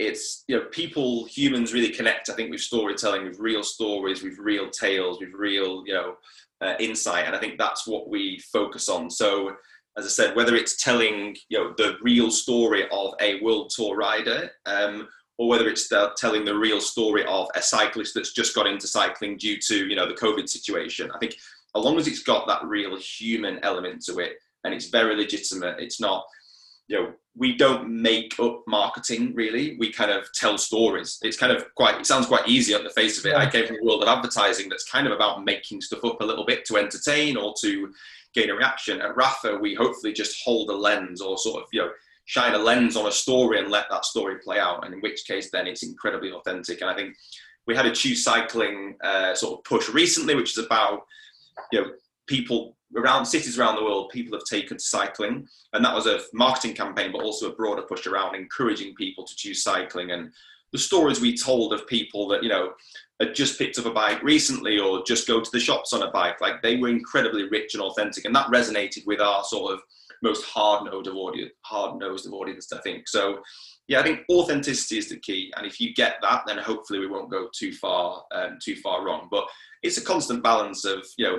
it's 0.00 0.44
you 0.48 0.56
know 0.56 0.64
people 0.70 1.26
humans 1.26 1.74
really 1.74 1.90
connect 1.90 2.30
i 2.30 2.34
think 2.34 2.50
with 2.50 2.60
storytelling 2.60 3.24
with 3.24 3.38
real 3.38 3.62
stories 3.62 4.22
with 4.22 4.38
real 4.38 4.70
tales 4.70 5.20
with 5.20 5.30
real 5.34 5.84
you 5.86 5.92
know 5.92 6.14
uh, 6.62 6.74
insight 6.80 7.26
and 7.26 7.36
i 7.36 7.38
think 7.38 7.58
that's 7.58 7.86
what 7.86 8.08
we 8.08 8.38
focus 8.52 8.88
on. 8.88 9.10
So 9.10 9.54
as 9.98 10.06
i 10.06 10.08
said 10.08 10.34
whether 10.34 10.54
it's 10.54 10.82
telling 10.82 11.36
you 11.50 11.58
know 11.58 11.74
the 11.76 11.96
real 12.02 12.30
story 12.30 12.84
of 12.90 13.14
a 13.20 13.40
world 13.42 13.70
tour 13.74 13.96
rider 13.96 14.50
um, 14.66 15.06
or 15.38 15.48
whether 15.48 15.68
it's 15.68 15.88
the, 15.88 16.12
telling 16.16 16.44
the 16.44 16.56
real 16.56 16.80
story 16.80 17.24
of 17.26 17.48
a 17.54 17.62
cyclist 17.62 18.14
that's 18.14 18.32
just 18.32 18.54
got 18.54 18.66
into 18.66 18.86
cycling 18.86 19.36
due 19.36 19.58
to 19.58 19.86
you 19.86 19.96
know 19.96 20.08
the 20.08 20.14
covid 20.14 20.48
situation 20.48 21.10
i 21.14 21.18
think 21.18 21.34
as 21.76 21.84
long 21.84 21.98
as 21.98 22.06
it's 22.06 22.22
got 22.22 22.46
that 22.46 22.64
real 22.64 22.96
human 22.96 23.58
element 23.62 24.02
to 24.02 24.18
it 24.18 24.34
and 24.64 24.72
it's 24.72 24.88
very 24.88 25.16
legitimate 25.16 25.76
it's 25.78 26.00
not 26.00 26.24
you 26.90 26.98
know 26.98 27.12
we 27.36 27.56
don't 27.56 27.88
make 27.88 28.34
up 28.40 28.64
marketing 28.66 29.32
really. 29.34 29.76
We 29.78 29.92
kind 29.92 30.10
of 30.10 30.30
tell 30.32 30.58
stories. 30.58 31.18
It's 31.22 31.38
kind 31.38 31.52
of 31.52 31.72
quite 31.76 32.00
it 32.00 32.06
sounds 32.06 32.26
quite 32.26 32.48
easy 32.48 32.74
on 32.74 32.82
the 32.82 32.90
face 32.90 33.18
of 33.18 33.24
it. 33.26 33.36
I 33.36 33.48
came 33.48 33.66
from 33.66 33.76
the 33.76 33.84
world 33.84 34.02
of 34.02 34.08
advertising 34.08 34.68
that's 34.68 34.90
kind 34.90 35.06
of 35.06 35.12
about 35.12 35.44
making 35.44 35.80
stuff 35.82 36.04
up 36.04 36.20
a 36.20 36.24
little 36.24 36.44
bit 36.44 36.64
to 36.66 36.76
entertain 36.76 37.36
or 37.36 37.54
to 37.60 37.92
gain 38.34 38.50
a 38.50 38.54
reaction. 38.54 39.00
At 39.00 39.14
rapha 39.14 39.60
we 39.60 39.74
hopefully 39.74 40.12
just 40.12 40.42
hold 40.44 40.68
a 40.68 40.74
lens 40.74 41.20
or 41.20 41.38
sort 41.38 41.62
of 41.62 41.68
you 41.72 41.82
know 41.82 41.90
shine 42.24 42.54
a 42.54 42.58
lens 42.58 42.96
on 42.96 43.06
a 43.06 43.12
story 43.12 43.60
and 43.60 43.70
let 43.70 43.86
that 43.90 44.04
story 44.04 44.36
play 44.42 44.58
out 44.58 44.84
and 44.84 44.92
in 44.92 45.00
which 45.00 45.24
case 45.26 45.50
then 45.50 45.68
it's 45.68 45.84
incredibly 45.84 46.32
authentic. 46.32 46.80
And 46.80 46.90
i 46.90 46.94
think 46.94 47.14
we 47.66 47.76
had 47.76 47.86
a 47.86 47.92
choose 47.92 48.24
cycling 48.24 48.96
uh, 49.04 49.34
sort 49.34 49.58
of 49.58 49.64
push 49.64 49.88
recently 49.90 50.34
which 50.34 50.58
is 50.58 50.64
about 50.64 51.02
you 51.70 51.80
know 51.80 51.92
people 52.30 52.76
around 52.96 53.26
cities 53.26 53.58
around 53.58 53.76
the 53.76 53.84
world, 53.84 54.10
people 54.10 54.36
have 54.38 54.46
taken 54.46 54.76
to 54.76 54.82
cycling, 54.82 55.46
and 55.72 55.84
that 55.84 55.94
was 55.94 56.06
a 56.06 56.20
marketing 56.32 56.74
campaign, 56.74 57.12
but 57.12 57.22
also 57.22 57.50
a 57.50 57.54
broader 57.54 57.82
push 57.82 58.06
around 58.06 58.34
encouraging 58.34 58.94
people 58.94 59.24
to 59.24 59.36
choose 59.36 59.62
cycling. 59.62 60.12
And 60.12 60.32
the 60.72 60.78
stories 60.78 61.20
we 61.20 61.36
told 61.36 61.72
of 61.72 61.86
people 61.88 62.28
that 62.28 62.42
you 62.42 62.48
know 62.48 62.72
had 63.20 63.34
just 63.34 63.58
picked 63.58 63.78
up 63.78 63.86
a 63.86 63.90
bike 63.90 64.22
recently 64.22 64.78
or 64.78 65.02
just 65.04 65.26
go 65.26 65.40
to 65.40 65.50
the 65.52 65.60
shops 65.60 65.92
on 65.92 66.02
a 66.02 66.10
bike, 66.12 66.40
like 66.40 66.62
they 66.62 66.76
were 66.76 66.88
incredibly 66.88 67.48
rich 67.48 67.74
and 67.74 67.82
authentic, 67.82 68.24
and 68.24 68.34
that 68.34 68.46
resonated 68.46 69.04
with 69.06 69.20
our 69.20 69.42
sort 69.44 69.74
of 69.74 69.80
most 70.22 70.44
hard-nosed 70.44 71.08
of 71.08 71.16
audience, 71.16 71.52
hard-nosed 71.62 72.26
of 72.26 72.34
audience, 72.34 72.70
I 72.72 72.78
think. 72.82 73.08
So, 73.08 73.40
yeah, 73.88 74.00
I 74.00 74.02
think 74.02 74.20
authenticity 74.30 74.98
is 74.98 75.08
the 75.08 75.18
key, 75.18 75.52
and 75.56 75.66
if 75.66 75.80
you 75.80 75.94
get 75.94 76.16
that, 76.22 76.42
then 76.46 76.58
hopefully 76.58 76.98
we 76.98 77.06
won't 77.06 77.30
go 77.30 77.48
too 77.52 77.72
far, 77.72 78.22
um, 78.32 78.58
too 78.62 78.76
far 78.76 79.04
wrong. 79.04 79.28
But 79.30 79.46
it's 79.82 79.98
a 79.98 80.04
constant 80.04 80.42
balance 80.42 80.84
of 80.84 81.06
you 81.16 81.26
know 81.26 81.38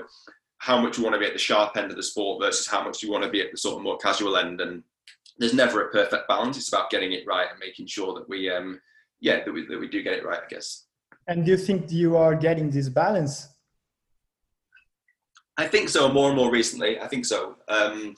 how 0.62 0.80
much 0.80 0.95
you 0.95 1.04
want 1.04 1.15
to 1.15 1.19
be 1.19 1.26
at 1.26 1.34
the 1.34 1.39
sharp 1.39 1.76
end 1.76 1.89
of 1.89 1.97
the 1.97 2.04
sport 2.04 2.39
versus 2.39 2.67
how 2.67 2.84
much 2.84 3.02
you 3.02 3.12
want 3.12 3.24
to 3.24 3.30
be 3.32 3.41
at 3.41 3.50
the 3.50 3.58
sort 3.58 3.78
of 3.78 3.82
more 3.82 3.97
casual 3.97 4.38
end. 4.38 4.62
And 4.62 4.84
there's 5.39 5.56
never 5.56 5.88
a 5.88 5.91
perfect 5.91 6.28
balance. 6.28 6.56
It's 6.56 6.67
about 6.67 6.91
getting 6.91 7.13
it 7.13 7.26
right 7.26 7.47
and 7.50 7.58
making 7.60 7.88
sure 7.88 8.13
that 8.13 8.30
we, 8.30 8.47
um, 8.47 8.80
yeah, 9.21 9.43
that 9.43 9.52
we, 9.52 9.65
that 9.65 9.80
we 9.80 9.88
do 9.88 10.04
get 10.04 10.13
it 10.13 10.24
right, 10.24 10.39
I 10.39 10.47
guess. 10.47 10.86
And 11.26 11.43
do 11.43 11.52
you 11.52 11.58
think 11.58 11.91
you 11.91 12.15
are 12.15 12.36
getting 12.36 12.69
this 12.69 12.89
balance? 12.89 13.47
I 15.58 15.67
think 15.67 15.89
so. 15.89 16.12
More 16.13 16.28
and 16.28 16.38
more 16.38 16.52
recently, 16.52 17.00
I 17.00 17.08
think 17.08 17.26
so. 17.26 17.56
Um, 17.67 18.15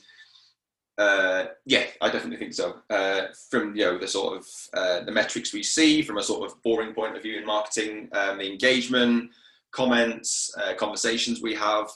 uh, 0.97 1.45
yeah, 1.65 1.86
I 2.01 2.10
definitely 2.10 2.38
think 2.38 2.53
so. 2.53 2.75
Uh, 2.89 3.27
from 3.49 3.73
you 3.73 3.86
know 3.86 3.97
the 3.97 4.08
sort 4.08 4.38
of 4.38 4.45
uh, 4.73 5.06
the 5.06 5.12
metrics 5.13 5.53
we 5.53 5.63
see, 5.63 6.01
from 6.01 6.17
a 6.17 6.23
sort 6.23 6.45
of 6.45 6.62
boring 6.62 6.93
point 6.93 7.15
of 7.15 7.23
view 7.23 7.38
in 7.39 7.45
marketing, 7.45 8.10
um, 8.12 8.38
the 8.38 8.51
engagement, 8.51 9.32
comments, 9.71 10.53
uh, 10.62 10.73
conversations 10.75 11.41
we 11.41 11.56
have, 11.56 11.89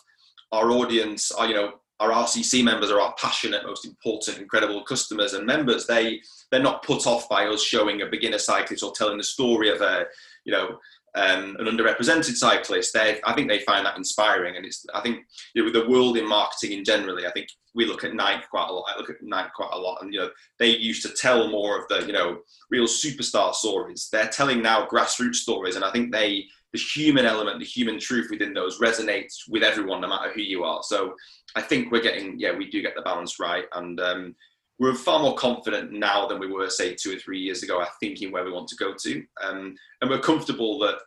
our 0.52 0.72
audience, 0.72 1.32
our, 1.32 1.48
you 1.48 1.54
know, 1.54 1.74
our 2.00 2.12
RCC 2.12 2.64
members 2.64 2.92
are 2.92 3.02
our 3.02 3.16
passionate, 3.18 3.66
most 3.66 3.86
important, 3.86 4.38
incredible 4.38 4.84
customers 4.84 5.34
and 5.34 5.46
members. 5.46 5.88
They 5.88 6.22
they're 6.52 6.62
not 6.62 6.84
put 6.84 7.08
off 7.08 7.28
by 7.28 7.48
us 7.48 7.64
showing 7.64 8.02
a 8.02 8.06
beginner 8.06 8.38
cyclist 8.38 8.84
or 8.84 8.92
telling 8.92 9.18
the 9.18 9.24
story 9.24 9.70
of 9.70 9.82
a, 9.82 10.06
you 10.46 10.52
know, 10.52 10.78
um, 11.16 11.58
an 11.60 11.66
underrepresented 11.66 12.36
cyclist. 12.36 12.94
They 12.94 13.20
I 13.26 13.34
think 13.34 13.50
they 13.50 13.60
find 13.60 13.86
that 13.86 13.98
inspiring, 13.98 14.56
and 14.56 14.66
it's 14.66 14.86
I 14.94 15.02
think 15.02 15.26
you 15.54 15.62
know, 15.62 15.66
with 15.66 15.74
the 15.74 15.90
world 15.90 16.18
in 16.18 16.28
marketing 16.28 16.78
in 16.78 16.84
generally, 16.84 17.26
I 17.26 17.32
think 17.32 17.48
we 17.74 17.86
look 17.86 18.04
at 18.04 18.14
Nike 18.14 18.46
quite 18.50 18.70
a 18.70 18.74
lot. 18.74 18.86
I 18.94 18.98
look 18.98 19.10
at 19.10 19.22
Nike 19.22 19.50
quite 19.56 19.74
a 19.74 19.78
lot, 19.78 20.00
and 20.02 20.14
you 20.14 20.20
know 20.20 20.30
they 20.60 20.70
used 20.70 21.02
to 21.04 21.14
tell 21.14 21.48
more 21.48 21.80
of 21.80 21.88
the 21.88 22.06
you 22.06 22.14
know 22.14 22.40
real 22.70 22.86
superstar 22.86 23.54
stories. 23.56 24.10
They're 24.12 24.28
telling 24.28 24.62
now 24.62 24.86
grassroots 24.86 25.36
stories, 25.36 25.76
and 25.76 25.84
I 25.84 25.92
think 25.92 26.12
they 26.12 26.46
the 26.74 26.80
human 26.80 27.26
element, 27.26 27.60
the 27.60 27.66
human 27.66 28.00
truth 28.00 28.28
within 28.30 28.54
those 28.54 28.80
resonates 28.80 29.36
with 29.50 29.64
everyone, 29.64 30.02
no 30.02 30.10
matter 30.10 30.32
who 30.32 30.42
you 30.42 30.64
are. 30.64 30.82
So 30.84 31.16
I 31.56 31.62
think 31.62 31.92
we're 31.92 32.02
getting, 32.02 32.40
yeah, 32.40 32.56
we 32.56 32.70
do 32.70 32.82
get 32.82 32.96
the 32.96 33.02
balance 33.02 33.40
right. 33.40 33.66
And 33.74 34.00
um, 34.00 34.36
we're 34.80 34.94
far 34.94 35.20
more 35.20 35.36
confident 35.36 35.92
now 35.92 36.28
than 36.28 36.40
we 36.40 36.52
were, 36.52 36.70
say, 36.70 36.94
two 36.94 37.16
or 37.16 37.20
three 37.20 37.40
years 37.40 37.64
ago, 37.64 37.82
I 37.82 37.88
thinking 38.00 38.32
where 38.32 38.44
we 38.44 38.52
want 38.52 38.68
to 38.70 38.76
go 38.76 38.94
to. 38.94 39.24
Um, 39.42 39.76
and 40.02 40.10
we're 40.10 40.20
comfortable 40.20 40.78
that, 40.80 41.00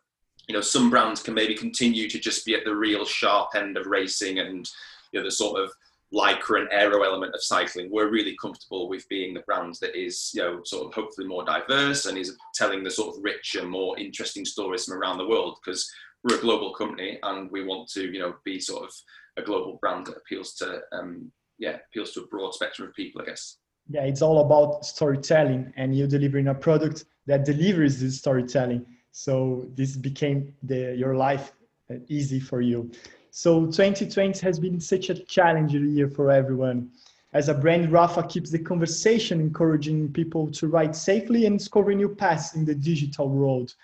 you 0.49 0.55
know, 0.55 0.61
some 0.63 0.91
brands 0.91 1.23
can 1.23 1.35
maybe 1.35 1.55
continue 1.55 2.09
to 2.09 2.19
just 2.19 2.45
be 2.45 2.55
at 2.55 2.65
the 2.65 2.75
real 2.75 3.05
sharp 3.05 3.51
end 3.55 3.77
of 3.77 3.87
racing 3.87 4.39
and, 4.39 4.69
you 5.13 5.21
know, 5.21 5.25
the 5.25 5.31
sort 5.31 5.61
of 5.61 5.71
lycra 6.13 6.61
and 6.61 6.69
aero 6.73 7.03
element 7.03 7.35
of 7.35 7.43
cycling, 7.43 7.91
we're 7.91 8.11
really 8.11 8.37
comfortable 8.41 8.89
with 8.89 9.09
being 9.09 9.33
the 9.33 9.41
brand 9.41 9.77
that 9.81 9.97
is, 9.97 10.31
you 10.35 10.43
know, 10.43 10.61
sort 10.65 10.87
of 10.87 10.95
hopefully 10.95 11.27
more 11.27 11.45
diverse 11.45 12.07
and 12.07 12.19
is 12.19 12.37
telling 12.55 12.83
the 12.83 12.91
sort 12.91 13.15
of 13.15 13.23
richer, 13.23 13.65
more 13.65 13.99
interesting 13.99 14.45
stories 14.45 14.85
from 14.85 14.99
around 14.99 15.19
the 15.19 15.29
world 15.29 15.59
because 15.65 15.91
we're 16.25 16.37
a 16.37 16.41
global 16.41 16.75
company 16.75 17.19
and 17.23 17.51
we 17.51 17.65
want 17.65 17.89
to, 17.91 18.13
you 18.13 18.19
know, 18.19 18.35
be 18.45 18.59
sort 18.59 18.85
of 18.85 18.93
a 19.37 19.43
global 19.43 19.79
brand 19.81 20.07
that 20.07 20.17
appeals 20.17 20.55
to, 20.55 20.81
um, 20.93 21.31
yeah, 21.59 21.77
appeals 21.91 22.13
to 22.13 22.23
a 22.23 22.27
broad 22.27 22.55
spectrum 22.55 22.89
of 22.89 22.95
people, 22.95 23.23
I 23.23 23.27
guess. 23.27 23.59
Yeah, 23.89 24.03
it's 24.03 24.23
all 24.23 24.41
about 24.41 24.85
storytelling 24.85 25.73
and 25.77 25.97
you 25.97 26.07
delivering 26.07 26.49
a 26.49 26.55
product 26.55 27.05
that 27.27 27.45
delivers 27.45 28.01
this 28.01 28.19
storytelling. 28.19 28.85
So 29.13 29.69
this 29.75 29.97
became 29.97 30.55
the 30.63 30.95
your 30.97 31.17
life 31.17 31.53
uh, 31.91 31.97
easy 32.09 32.39
for 32.39 32.61
you. 32.61 32.91
So 33.31 33.67
2020 33.67 34.41
has 34.41 34.59
been 34.59 34.81
such 34.81 35.09
a 35.09 35.15
challenging 35.15 35.91
year 35.91 36.09
for 36.09 36.31
everyone. 36.31 36.91
As 37.33 37.49
a 37.49 37.55
brand, 37.55 37.91
Rapha 37.91 38.29
keeps 38.29 38.51
the 38.51 38.59
conversation 38.59 39.41
encouraging 39.41 40.13
people 40.13 40.51
to 40.51 40.67
ride 40.67 40.97
safely 40.97 41.47
and 41.47 41.59
discover 41.59 41.95
new 41.95 42.09
paths 42.09 42.55
in 42.55 42.65
the 42.65 42.75
digital 42.75 43.29
world. 43.29 43.75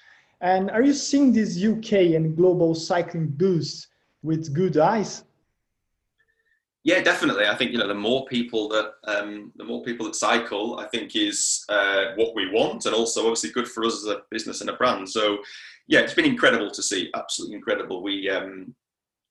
And 0.40 0.70
are 0.70 0.82
you 0.82 0.92
seeing 0.92 1.32
this 1.32 1.62
UK 1.62 2.14
and 2.16 2.37
global 2.37 2.74
cycling 2.74 3.28
boost 3.28 3.87
with 4.22 4.52
good 4.52 4.76
eyes? 4.76 5.22
Yeah, 6.82 7.00
definitely. 7.02 7.46
I 7.46 7.54
think 7.56 7.72
you 7.72 7.78
know 7.78 7.88
the 7.88 7.94
more 7.94 8.26
people 8.26 8.68
that 8.68 8.92
um, 9.04 9.52
the 9.56 9.64
more 9.64 9.82
people 9.82 10.06
that 10.06 10.14
cycle, 10.14 10.78
I 10.78 10.87
think 10.87 11.16
is 11.16 11.64
uh, 11.68 12.12
what 12.14 12.35
we 12.37 12.48
want, 12.50 12.87
and 12.87 12.94
also 12.94 13.22
obviously 13.22 13.50
good 13.50 13.66
for 13.66 13.85
us 13.85 14.04
as 14.04 14.06
a 14.06 14.22
business 14.30 14.61
and 14.61 14.70
a 14.70 14.74
brand. 14.74 15.09
So, 15.09 15.38
yeah, 15.88 16.00
it's 16.00 16.14
been 16.14 16.24
incredible 16.24 16.70
to 16.70 16.82
see. 16.82 17.11
Absolutely 17.14 17.56
incredible. 17.56 18.04
We 18.04 18.30
um, 18.30 18.72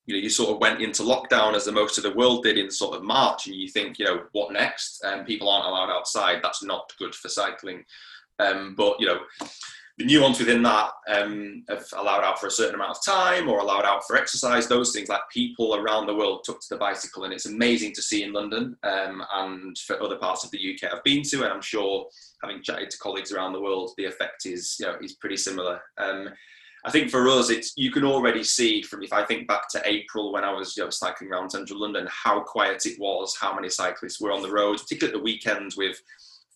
you 0.06 0.16
know, 0.16 0.22
you 0.22 0.30
sort 0.30 0.52
of 0.52 0.60
went 0.60 0.82
into 0.82 1.04
lockdown 1.04 1.54
as 1.54 1.66
the 1.66 1.72
most 1.72 1.98
of 1.98 2.04
the 2.04 2.14
world 2.14 2.44
did 2.44 2.58
in 2.58 2.70
sort 2.70 2.96
of 2.96 3.04
March, 3.04 3.48
and 3.48 3.56
you 3.56 3.68
think, 3.68 4.00
you 4.00 4.06
know, 4.06 4.24
what 4.34 4.54
next? 4.54 5.04
Um, 5.04 5.26
people 5.26 5.50
aren't 5.50 5.68
allowed 5.68 5.90
outside. 5.90 6.40
That's 6.44 6.64
not 6.64 6.94
good 7.00 7.16
for 7.16 7.30
cycling. 7.30 7.84
Um, 8.40 8.76
but 8.76 9.00
you 9.00 9.08
know, 9.08 9.20
the 9.98 10.06
nuance 10.06 10.40
within 10.40 10.62
that 10.64 10.92
um, 11.08 11.64
of 11.70 11.86
allowed 11.96 12.24
out 12.24 12.40
for 12.40 12.48
a 12.48 12.52
certain 12.52 12.76
amount 12.76 12.98
of 12.98 13.06
time 13.06 13.48
or 13.48 13.60
allowed 13.60 13.86
out 13.86 14.06
for 14.06 14.18
exercise, 14.18 14.68
those 14.68 14.92
things 14.92 15.08
like 15.08 15.22
people 15.32 15.76
around 15.76 16.06
the 16.06 16.16
world 16.16 16.44
took 16.44 16.60
to 16.60 16.68
the 16.70 16.78
bicycle, 16.78 17.24
and 17.24 17.34
it's 17.34 17.46
amazing 17.46 17.94
to 17.94 18.02
see 18.02 18.24
in 18.24 18.34
London 18.34 18.76
um, 18.84 19.24
and 19.34 19.78
for 19.78 20.02
other 20.04 20.18
parts 20.18 20.44
of 20.44 20.52
the 20.52 20.60
UK 20.60 20.92
I've 20.92 21.04
been 21.04 21.24
to, 21.24 21.44
and 21.44 21.54
I'm 21.54 21.62
sure 21.62 22.08
having 22.44 22.62
chatted 22.62 22.90
to 22.90 22.98
colleagues 22.98 23.32
around 23.32 23.54
the 23.54 23.62
world, 23.62 23.92
the 23.98 24.06
effect 24.06 24.46
is 24.46 24.76
you 24.80 24.86
know 24.86 24.98
is 25.02 25.14
pretty 25.14 25.38
similar. 25.38 25.82
Um, 25.98 26.30
I 26.86 26.92
think 26.92 27.10
for 27.10 27.28
us, 27.28 27.50
it's 27.50 27.74
you 27.76 27.92
can 27.92 28.04
already 28.04 28.44
see 28.44 28.84
from 28.84 29.02
if 29.02 29.12
I 29.12 29.26
think 29.26 29.48
back 29.48 29.68
to 29.70 29.82
April 29.86 30.32
when 30.32 30.44
I 30.44 30.54
was 30.54 30.78
you 30.78 30.84
know, 30.84 30.92
cycling 30.92 31.32
around 31.32 31.50
central 31.50 31.82
London, 31.82 32.08
how 32.12 32.42
quiet 32.42 32.86
it 32.86 33.00
was, 33.00 33.36
how 33.36 33.56
many 33.56 33.70
cyclists 33.70 34.22
were 34.22 34.32
on 34.32 34.44
the 34.44 34.52
roads, 34.52 34.84
particularly 34.84 35.16
at 35.16 35.18
the 35.18 35.24
weekends 35.24 35.76
with 35.76 36.00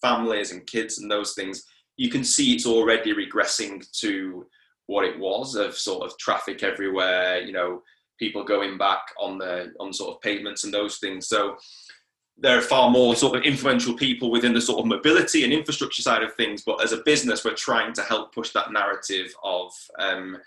families 0.01 0.51
and 0.51 0.67
kids 0.67 0.99
and 0.99 1.09
those 1.09 1.33
things. 1.33 1.65
You 1.97 2.11
can 2.11 2.23
see 2.23 2.53
it's 2.53 2.67
already 2.67 3.13
regressing 3.13 3.83
to 4.01 4.45
what 4.85 5.03
it 5.03 5.19
was 5.19 5.55
of 5.55 5.75
sort 5.75 6.03
of 6.03 6.17
traffic 6.19 6.61
everywhere, 6.61 7.41
you 7.41 7.51
know, 7.51 7.81
people 8.19 8.43
going 8.43 8.77
back 8.77 9.01
on 9.19 9.39
the 9.39 9.73
on 9.79 9.91
sort 9.91 10.15
of 10.15 10.21
pavements 10.21 10.63
and 10.63 10.73
those 10.73 10.97
things. 10.97 11.27
So 11.27 11.57
there 12.41 12.57
are 12.57 12.61
far 12.61 12.89
more 12.89 13.15
sort 13.15 13.37
of 13.37 13.43
influential 13.43 13.93
people 13.93 14.31
within 14.31 14.53
the 14.53 14.61
sort 14.61 14.79
of 14.79 14.85
mobility 14.85 15.43
and 15.43 15.51
infrastructure 15.51 16.01
side 16.01 16.23
of 16.23 16.33
things. 16.35 16.63
But 16.63 16.81
as 16.83 16.93
a 16.93 17.03
business, 17.03 17.43
we're 17.43 17.53
trying 17.53 17.93
to 17.93 18.01
help 18.01 18.33
push 18.33 18.51
that 18.51 18.71
narrative 18.71 19.33
of, 19.43 19.71
um, 19.99 20.37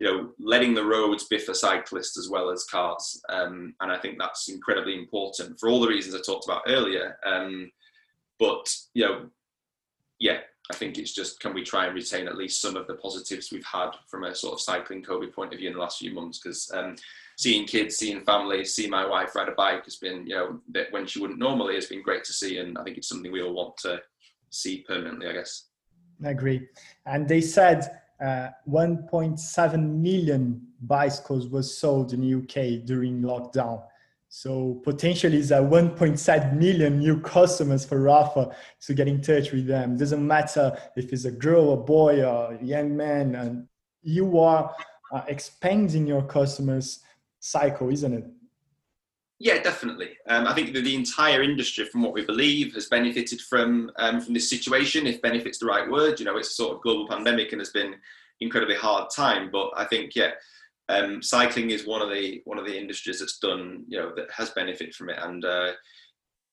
you 0.00 0.06
know, 0.06 0.30
letting 0.40 0.74
the 0.74 0.84
roads 0.84 1.24
be 1.24 1.38
for 1.38 1.54
cyclists 1.54 2.18
as 2.18 2.28
well 2.28 2.50
as 2.50 2.64
cars. 2.64 3.22
Um, 3.28 3.74
and 3.80 3.92
I 3.92 3.98
think 3.98 4.18
that's 4.18 4.48
incredibly 4.48 4.98
important 4.98 5.58
for 5.60 5.68
all 5.68 5.80
the 5.80 5.88
reasons 5.88 6.14
I 6.14 6.20
talked 6.20 6.46
about 6.46 6.62
earlier. 6.66 7.16
Um, 7.24 7.70
but, 8.38 8.74
you 8.94 9.04
know, 9.04 9.26
yeah, 10.18 10.40
I 10.70 10.74
think 10.74 10.98
it's 10.98 11.14
just 11.14 11.38
can 11.40 11.54
we 11.54 11.62
try 11.62 11.86
and 11.86 11.94
retain 11.94 12.26
at 12.26 12.36
least 12.36 12.60
some 12.60 12.76
of 12.76 12.86
the 12.86 12.94
positives 12.94 13.52
we've 13.52 13.64
had 13.64 13.90
from 14.08 14.24
a 14.24 14.34
sort 14.34 14.54
of 14.54 14.60
cycling 14.60 15.02
COVID 15.02 15.32
point 15.32 15.52
of 15.52 15.60
view 15.60 15.68
in 15.68 15.74
the 15.74 15.80
last 15.80 15.98
few 15.98 16.12
months 16.12 16.40
because 16.40 16.70
um, 16.74 16.96
seeing 17.36 17.66
kids, 17.66 17.96
seeing 17.96 18.22
families, 18.22 18.74
seeing 18.74 18.90
my 18.90 19.06
wife 19.06 19.34
ride 19.34 19.48
a 19.48 19.52
bike 19.52 19.84
has 19.84 19.96
been, 19.96 20.26
you 20.26 20.34
know, 20.34 20.60
that 20.70 20.90
when 20.90 21.06
she 21.06 21.20
wouldn't 21.20 21.38
normally 21.38 21.74
has 21.74 21.86
been 21.86 22.02
great 22.02 22.24
to 22.24 22.32
see. 22.32 22.58
And 22.58 22.76
I 22.78 22.82
think 22.82 22.96
it's 22.96 23.08
something 23.08 23.30
we 23.30 23.42
all 23.42 23.54
want 23.54 23.76
to 23.78 24.00
see 24.50 24.84
permanently, 24.88 25.28
I 25.28 25.32
guess. 25.32 25.64
I 26.24 26.30
agree. 26.30 26.66
And 27.04 27.28
they 27.28 27.42
said 27.42 28.00
uh, 28.24 28.48
1.7 28.68 30.00
million 30.00 30.66
bicycles 30.80 31.48
was 31.48 31.76
sold 31.76 32.14
in 32.14 32.22
the 32.22 32.34
UK 32.34 32.86
during 32.86 33.20
lockdown. 33.20 33.82
So 34.30 34.80
potentially 34.82 35.36
it's 35.36 35.50
a 35.50 35.58
1.7 35.58 36.56
million 36.56 36.98
new 36.98 37.20
customers 37.20 37.84
for 37.84 38.00
Rapha 38.00 38.54
to 38.80 38.94
get 38.94 39.08
in 39.08 39.20
touch 39.20 39.52
with 39.52 39.66
them. 39.66 39.92
It 39.92 39.98
doesn't 39.98 40.26
matter 40.26 40.76
if 40.96 41.12
it's 41.12 41.26
a 41.26 41.30
girl, 41.30 41.74
a 41.74 41.76
boy, 41.76 42.24
or 42.24 42.54
a 42.54 42.64
young 42.64 42.96
man, 42.96 43.34
and 43.34 43.68
you 44.02 44.38
are 44.40 44.74
uh, 45.12 45.22
expanding 45.28 46.06
your 46.06 46.22
customers 46.22 47.00
cycle, 47.40 47.90
isn't 47.90 48.12
it? 48.12 48.24
Yeah, 49.38 49.62
definitely. 49.62 50.16
Um, 50.28 50.46
I 50.46 50.54
think 50.54 50.72
that 50.72 50.84
the 50.84 50.94
entire 50.94 51.42
industry, 51.42 51.84
from 51.84 52.02
what 52.02 52.14
we 52.14 52.24
believe, 52.24 52.72
has 52.74 52.86
benefited 52.86 53.40
from 53.42 53.90
um, 53.98 54.20
from 54.20 54.32
this 54.32 54.48
situation. 54.48 55.06
If 55.06 55.20
benefits 55.20 55.58
the 55.58 55.66
right 55.66 55.90
word, 55.90 56.18
you 56.18 56.24
know, 56.24 56.38
it's 56.38 56.50
a 56.50 56.54
sort 56.54 56.74
of 56.74 56.82
global 56.82 57.06
pandemic 57.06 57.52
and 57.52 57.60
has 57.60 57.70
been 57.70 57.96
incredibly 58.40 58.76
hard 58.76 59.10
time. 59.14 59.50
But 59.52 59.72
I 59.76 59.84
think, 59.84 60.14
yeah, 60.16 60.30
um, 60.88 61.22
cycling 61.22 61.70
is 61.70 61.86
one 61.86 62.00
of 62.00 62.10
the 62.10 62.40
one 62.46 62.58
of 62.58 62.64
the 62.64 62.78
industries 62.78 63.20
that's 63.20 63.38
done, 63.38 63.84
you 63.88 63.98
know, 63.98 64.14
that 64.16 64.30
has 64.30 64.50
benefited 64.50 64.94
from 64.94 65.10
it. 65.10 65.18
And 65.20 65.44
uh, 65.44 65.72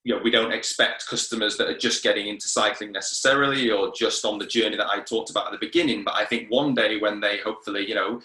you 0.04 0.14
know, 0.14 0.22
we 0.22 0.32
don't 0.32 0.52
expect 0.52 1.08
customers 1.08 1.56
that 1.56 1.70
are 1.70 1.78
just 1.78 2.04
getting 2.04 2.28
into 2.28 2.50
cycling 2.50 2.92
necessarily, 2.92 3.72
or 3.72 3.94
just 3.96 4.26
on 4.26 4.40
the 4.40 4.46
journey 4.46 4.76
that 4.76 4.90
I 4.90 5.00
talked 5.00 5.30
about 5.30 5.46
at 5.46 5.54
the 5.54 5.66
beginning. 5.66 6.04
But 6.04 6.16
I 6.16 6.26
think 6.26 6.52
one 6.52 6.74
day 6.74 7.00
when 7.00 7.22
they 7.22 7.38
hopefully, 7.38 7.88
you 7.88 7.96
know, 7.96 8.22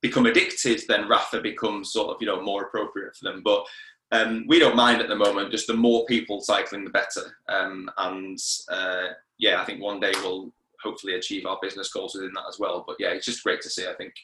become 0.00 0.26
addicted, 0.26 0.82
then 0.88 1.08
Rapha 1.08 1.42
becomes 1.42 1.92
sort 1.92 2.10
of 2.10 2.16
you 2.20 2.26
know 2.26 2.42
more 2.42 2.64
appropriate 2.64 3.16
for 3.16 3.24
them. 3.24 3.42
But 3.44 3.66
um, 4.10 4.44
we 4.48 4.58
don't 4.58 4.76
mind 4.76 5.00
at 5.00 5.08
the 5.08 5.16
moment. 5.16 5.50
Just 5.50 5.66
the 5.66 5.74
more 5.74 6.04
people 6.06 6.40
cycling, 6.40 6.84
the 6.84 6.90
better. 6.90 7.36
Um, 7.48 7.90
and 7.98 8.38
uh, 8.70 9.08
yeah, 9.38 9.60
I 9.60 9.64
think 9.64 9.82
one 9.82 10.00
day 10.00 10.12
we'll 10.22 10.52
hopefully 10.82 11.14
achieve 11.14 11.46
our 11.46 11.58
business 11.60 11.90
goals 11.90 12.14
within 12.14 12.32
that 12.34 12.46
as 12.48 12.58
well. 12.58 12.84
But 12.86 12.96
yeah, 12.98 13.10
it's 13.10 13.26
just 13.26 13.42
great 13.42 13.60
to 13.62 13.70
see. 13.70 13.86
I 13.86 13.94
think. 13.94 14.14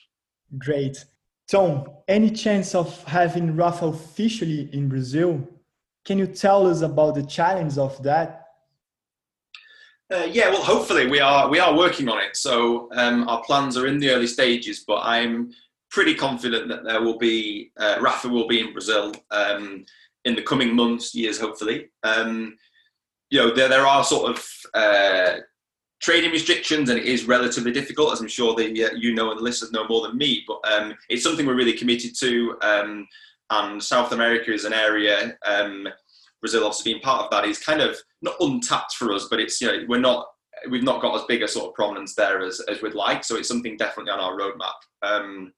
Great, 0.59 1.05
Tom. 1.49 1.87
Any 2.09 2.31
chance 2.31 2.75
of 2.75 3.03
having 3.05 3.55
Rapha 3.55 3.93
officially 3.95 4.71
in 4.73 4.89
Brazil? 4.89 5.47
Can 6.05 6.19
you 6.19 6.27
tell 6.27 6.67
us 6.67 6.83
about 6.83 7.15
the 7.15 7.23
challenge 7.23 7.79
of 7.79 8.03
that? 8.03 8.43
Uh, 10.13 10.29
yeah, 10.31 10.51
well, 10.51 10.63
hopefully 10.63 11.07
we 11.07 11.19
are 11.19 11.49
we 11.49 11.59
are 11.59 11.77
working 11.77 12.09
on 12.09 12.23
it. 12.23 12.37
So 12.37 12.89
um, 12.93 13.27
our 13.27 13.43
plans 13.43 13.77
are 13.77 13.87
in 13.87 13.99
the 13.99 14.11
early 14.11 14.27
stages, 14.27 14.85
but 14.87 15.01
I'm 15.03 15.53
pretty 15.95 16.15
confident 16.15 16.69
that 16.69 16.83
there 16.83 17.01
will 17.01 17.19
be 17.19 17.71
uh, 17.79 17.97
Rapha 17.99 18.29
will 18.29 18.49
be 18.49 18.59
in 18.59 18.73
Brazil 18.73 19.13
um, 19.31 19.85
in 20.25 20.35
the 20.35 20.43
coming 20.43 20.75
months, 20.75 21.15
years, 21.15 21.39
hopefully. 21.39 21.89
Um, 22.03 22.57
you 23.31 23.39
know, 23.39 23.55
there 23.55 23.69
there 23.69 23.87
are 23.87 24.03
sort 24.03 24.33
of 24.33 24.45
uh, 24.75 25.37
trading 26.03 26.33
restrictions, 26.33 26.91
and 26.91 26.99
it 26.99 27.07
is 27.07 27.27
relatively 27.29 27.71
difficult, 27.71 28.13
as 28.13 28.21
I'm 28.21 28.27
sure 28.27 28.57
the 28.57 28.87
uh, 28.87 28.91
you 28.97 29.15
know 29.15 29.31
and 29.31 29.39
the 29.39 29.45
listeners 29.45 29.71
know 29.71 29.87
more 29.87 30.07
than 30.07 30.19
me. 30.19 30.45
But 30.49 30.61
um, 30.73 30.95
it's 31.09 31.23
something 31.23 31.47
we're 31.47 31.55
really 31.55 31.79
committed 31.79 32.19
to, 32.19 32.57
um, 32.63 33.07
and 33.51 33.81
South 33.81 34.11
America 34.11 34.53
is 34.53 34.65
an 34.65 34.73
area. 34.73 35.39
Um, 35.47 35.89
Brazil 36.41 36.65
obviously 36.65 36.93
being 36.93 37.03
part 37.03 37.25
of 37.25 37.31
that 37.31 37.49
is 37.49 37.59
kind 37.59 37.81
of 37.81 37.97
not 38.21 38.35
untapped 38.41 38.95
for 38.95 39.13
us, 39.13 39.29
but 39.31 39.39
it's 39.39 39.61
you 39.61 39.69
know 39.69 39.85
we're 39.89 40.01
not 40.01 40.27
we've 40.71 40.83
not 40.83 41.01
got 41.01 41.15
as 41.15 41.25
big 41.29 41.43
a 41.43 41.49
sort 41.49 41.69
of 41.69 41.75
prominence 41.75 42.15
there 42.15 42.43
as, 42.43 42.61
as 42.69 42.83
we'd 42.83 42.95
like. 42.95 43.23
So 43.23 43.37
it's 43.37 43.49
something 43.49 43.77
definitely 43.77 44.13
on 44.13 44.21
our 44.21 44.37
roadmap. 44.37 44.75
Um, 45.03 45.53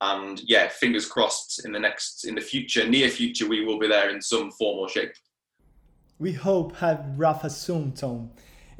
and 0.00 0.40
yeah, 0.46 0.68
fingers 0.68 1.06
crossed 1.06 1.64
in 1.64 1.72
the 1.72 1.78
next, 1.78 2.24
in 2.24 2.34
the 2.34 2.40
future, 2.40 2.86
near 2.88 3.08
future, 3.08 3.48
we 3.48 3.64
will 3.64 3.78
be 3.78 3.88
there 3.88 4.10
in 4.10 4.22
some 4.22 4.50
form 4.52 4.78
or 4.78 4.88
shape. 4.88 5.12
We 6.18 6.32
hope 6.32 6.76
have 6.76 7.14
Rapha 7.16 7.50
soon, 7.50 7.92
Tom. 7.92 8.30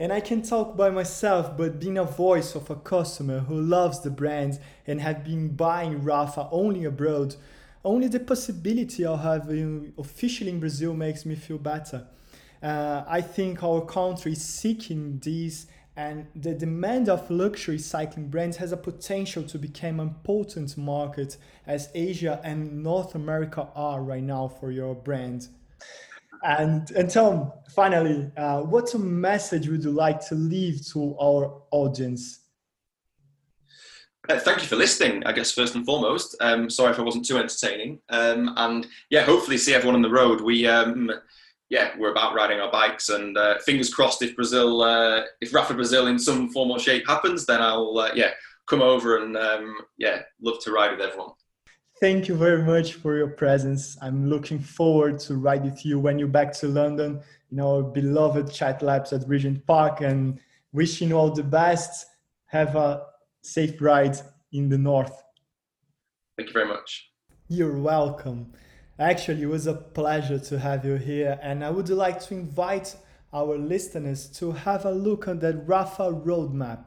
And 0.00 0.12
I 0.12 0.20
can 0.20 0.42
talk 0.42 0.76
by 0.76 0.90
myself, 0.90 1.56
but 1.56 1.80
being 1.80 1.98
a 1.98 2.04
voice 2.04 2.54
of 2.54 2.70
a 2.70 2.76
customer 2.76 3.40
who 3.40 3.60
loves 3.60 4.00
the 4.00 4.10
brand 4.10 4.60
and 4.86 5.00
have 5.00 5.24
been 5.24 5.56
buying 5.56 6.02
Rapha 6.02 6.48
only 6.52 6.84
abroad, 6.84 7.34
only 7.84 8.06
the 8.06 8.20
possibility 8.20 9.04
of 9.04 9.20
having 9.22 9.92
officially 9.98 10.50
in 10.50 10.60
Brazil 10.60 10.94
makes 10.94 11.26
me 11.26 11.34
feel 11.34 11.58
better. 11.58 12.06
Uh, 12.62 13.04
I 13.08 13.20
think 13.20 13.62
our 13.62 13.80
country 13.80 14.32
is 14.32 14.44
seeking 14.44 15.18
this 15.18 15.66
and 15.98 16.28
the 16.36 16.54
demand 16.54 17.08
of 17.08 17.28
luxury 17.28 17.76
cycling 17.76 18.28
brands 18.28 18.56
has 18.56 18.70
a 18.70 18.76
potential 18.76 19.42
to 19.42 19.58
become 19.58 19.98
an 19.98 20.06
important 20.06 20.78
market 20.78 21.36
as 21.66 21.90
Asia 21.92 22.40
and 22.44 22.84
North 22.84 23.16
America 23.16 23.66
are 23.74 24.00
right 24.00 24.22
now 24.22 24.46
for 24.46 24.70
your 24.70 24.94
brand. 24.94 25.48
And, 26.44 26.88
and 26.92 27.10
Tom, 27.10 27.52
finally, 27.74 28.30
uh, 28.36 28.60
what 28.60 28.94
message 28.96 29.66
would 29.66 29.82
you 29.82 29.90
like 29.90 30.24
to 30.28 30.36
leave 30.36 30.86
to 30.92 31.16
our 31.20 31.62
audience? 31.72 32.42
Uh, 34.28 34.38
thank 34.38 34.60
you 34.60 34.68
for 34.68 34.76
listening, 34.76 35.24
I 35.26 35.32
guess, 35.32 35.50
first 35.50 35.74
and 35.74 35.84
foremost. 35.84 36.36
Um, 36.40 36.70
sorry 36.70 36.92
if 36.92 37.00
I 37.00 37.02
wasn't 37.02 37.26
too 37.26 37.38
entertaining. 37.38 37.98
Um, 38.08 38.54
and 38.56 38.86
yeah, 39.10 39.22
hopefully 39.22 39.58
see 39.58 39.74
everyone 39.74 39.96
on 39.96 40.02
the 40.02 40.10
road. 40.10 40.42
We, 40.42 40.64
um, 40.64 41.10
yeah, 41.70 41.90
we're 41.98 42.12
about 42.12 42.34
riding 42.34 42.60
our 42.60 42.70
bikes, 42.70 43.10
and 43.10 43.36
uh, 43.36 43.58
fingers 43.58 43.92
crossed 43.92 44.22
if 44.22 44.34
Brazil, 44.34 44.82
uh, 44.82 45.22
if 45.40 45.52
Rapha 45.52 45.74
Brazil 45.74 46.06
in 46.06 46.18
some 46.18 46.48
form 46.50 46.70
or 46.70 46.78
shape 46.78 47.06
happens, 47.06 47.44
then 47.44 47.60
I'll 47.60 47.98
uh, 47.98 48.10
yeah 48.14 48.30
come 48.66 48.82
over 48.82 49.18
and 49.22 49.36
um, 49.36 49.76
yeah 49.98 50.22
love 50.40 50.60
to 50.62 50.72
ride 50.72 50.90
with 50.92 51.00
everyone. 51.00 51.30
Thank 52.00 52.28
you 52.28 52.36
very 52.36 52.62
much 52.62 52.94
for 52.94 53.16
your 53.16 53.28
presence. 53.28 53.98
I'm 54.00 54.30
looking 54.30 54.60
forward 54.60 55.18
to 55.20 55.34
ride 55.36 55.64
with 55.64 55.84
you 55.84 55.98
when 55.98 56.18
you're 56.18 56.28
back 56.28 56.52
to 56.54 56.68
London, 56.68 57.20
in 57.50 57.60
our 57.60 57.82
beloved 57.82 58.52
Chat 58.52 58.82
Labs 58.82 59.12
at 59.12 59.28
Regent 59.28 59.66
Park, 59.66 60.00
and 60.00 60.38
wishing 60.72 61.08
you 61.08 61.16
all 61.16 61.30
the 61.30 61.42
best. 61.42 62.06
Have 62.46 62.76
a 62.76 63.02
safe 63.42 63.80
ride 63.82 64.16
in 64.52 64.70
the 64.70 64.78
north. 64.78 65.22
Thank 66.38 66.48
you 66.48 66.52
very 66.54 66.68
much. 66.68 67.10
You're 67.48 67.78
welcome. 67.78 68.52
Actually, 69.00 69.42
it 69.42 69.46
was 69.46 69.68
a 69.68 69.74
pleasure 69.74 70.40
to 70.40 70.58
have 70.58 70.84
you 70.84 70.96
here, 70.96 71.38
and 71.40 71.64
I 71.64 71.70
would 71.70 71.88
like 71.88 72.20
to 72.22 72.34
invite 72.34 72.96
our 73.32 73.56
listeners 73.56 74.26
to 74.38 74.50
have 74.50 74.84
a 74.84 74.90
look 74.90 75.28
at 75.28 75.40
that 75.40 75.68
Rapha 75.68 76.24
roadmap. 76.24 76.86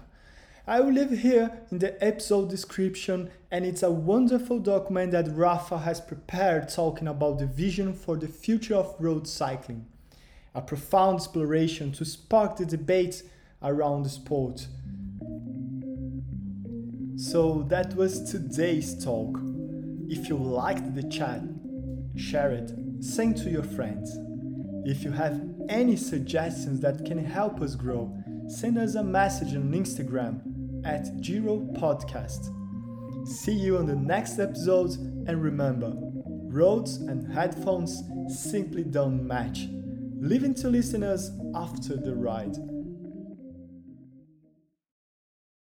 I 0.68 0.82
will 0.82 0.92
leave 0.92 1.22
here 1.22 1.62
in 1.72 1.80
the 1.80 2.04
episode 2.04 2.50
description, 2.50 3.30
and 3.50 3.66
it's 3.66 3.82
a 3.82 3.90
wonderful 3.90 4.60
document 4.60 5.14
that 5.14 5.28
Rapha 5.28 5.84
has 5.84 6.02
prepared 6.02 6.68
talking 6.68 7.08
about 7.08 7.40
the 7.40 7.46
vision 7.46 7.94
for 7.94 8.18
the 8.18 8.28
future 8.28 8.76
of 8.76 8.94
road 9.00 9.26
cycling. 9.26 9.86
A 10.54 10.62
profound 10.62 11.20
exploration 11.20 11.94
to 11.94 12.04
spark 12.04 12.58
the 12.58 12.66
debate 12.66 13.24
around 13.64 14.04
the 14.04 14.10
sport. 14.10 14.68
So 17.16 17.64
that 17.70 17.96
was 17.96 18.30
today's 18.30 19.02
talk. 19.02 19.40
If 20.10 20.28
you 20.28 20.36
liked 20.36 20.94
the 20.94 21.04
chat, 21.04 21.42
share 22.16 22.52
it, 22.52 22.72
send 23.00 23.38
to 23.38 23.50
your 23.50 23.64
friends. 23.64 24.18
If 24.86 25.04
you 25.04 25.12
have 25.12 25.42
any 25.70 25.96
suggestions 25.96 26.80
that 26.82 27.06
can 27.06 27.24
help 27.24 27.62
us 27.62 27.76
grow, 27.76 28.16
send 28.48 28.78
us 28.78 28.96
a 28.96 29.04
message 29.04 29.56
on 29.56 29.72
Instagram 29.72 30.42
at 30.86 31.22
Giro 31.22 31.60
Podcast. 31.74 32.50
See 33.28 33.54
you 33.54 33.78
on 33.78 33.86
the 33.86 33.96
next 33.96 34.40
episode 34.40 34.92
and 35.28 35.42
remember, 35.44 35.94
roads 35.96 36.98
and 36.98 37.32
headphones 37.32 38.04
simply 38.28 38.84
don't 38.84 39.26
match. 39.26 39.68
Leaving 40.20 40.54
to 40.56 40.70
listeners 40.70 41.32
after 41.56 41.96
the 41.96 42.16
ride. 42.16 42.56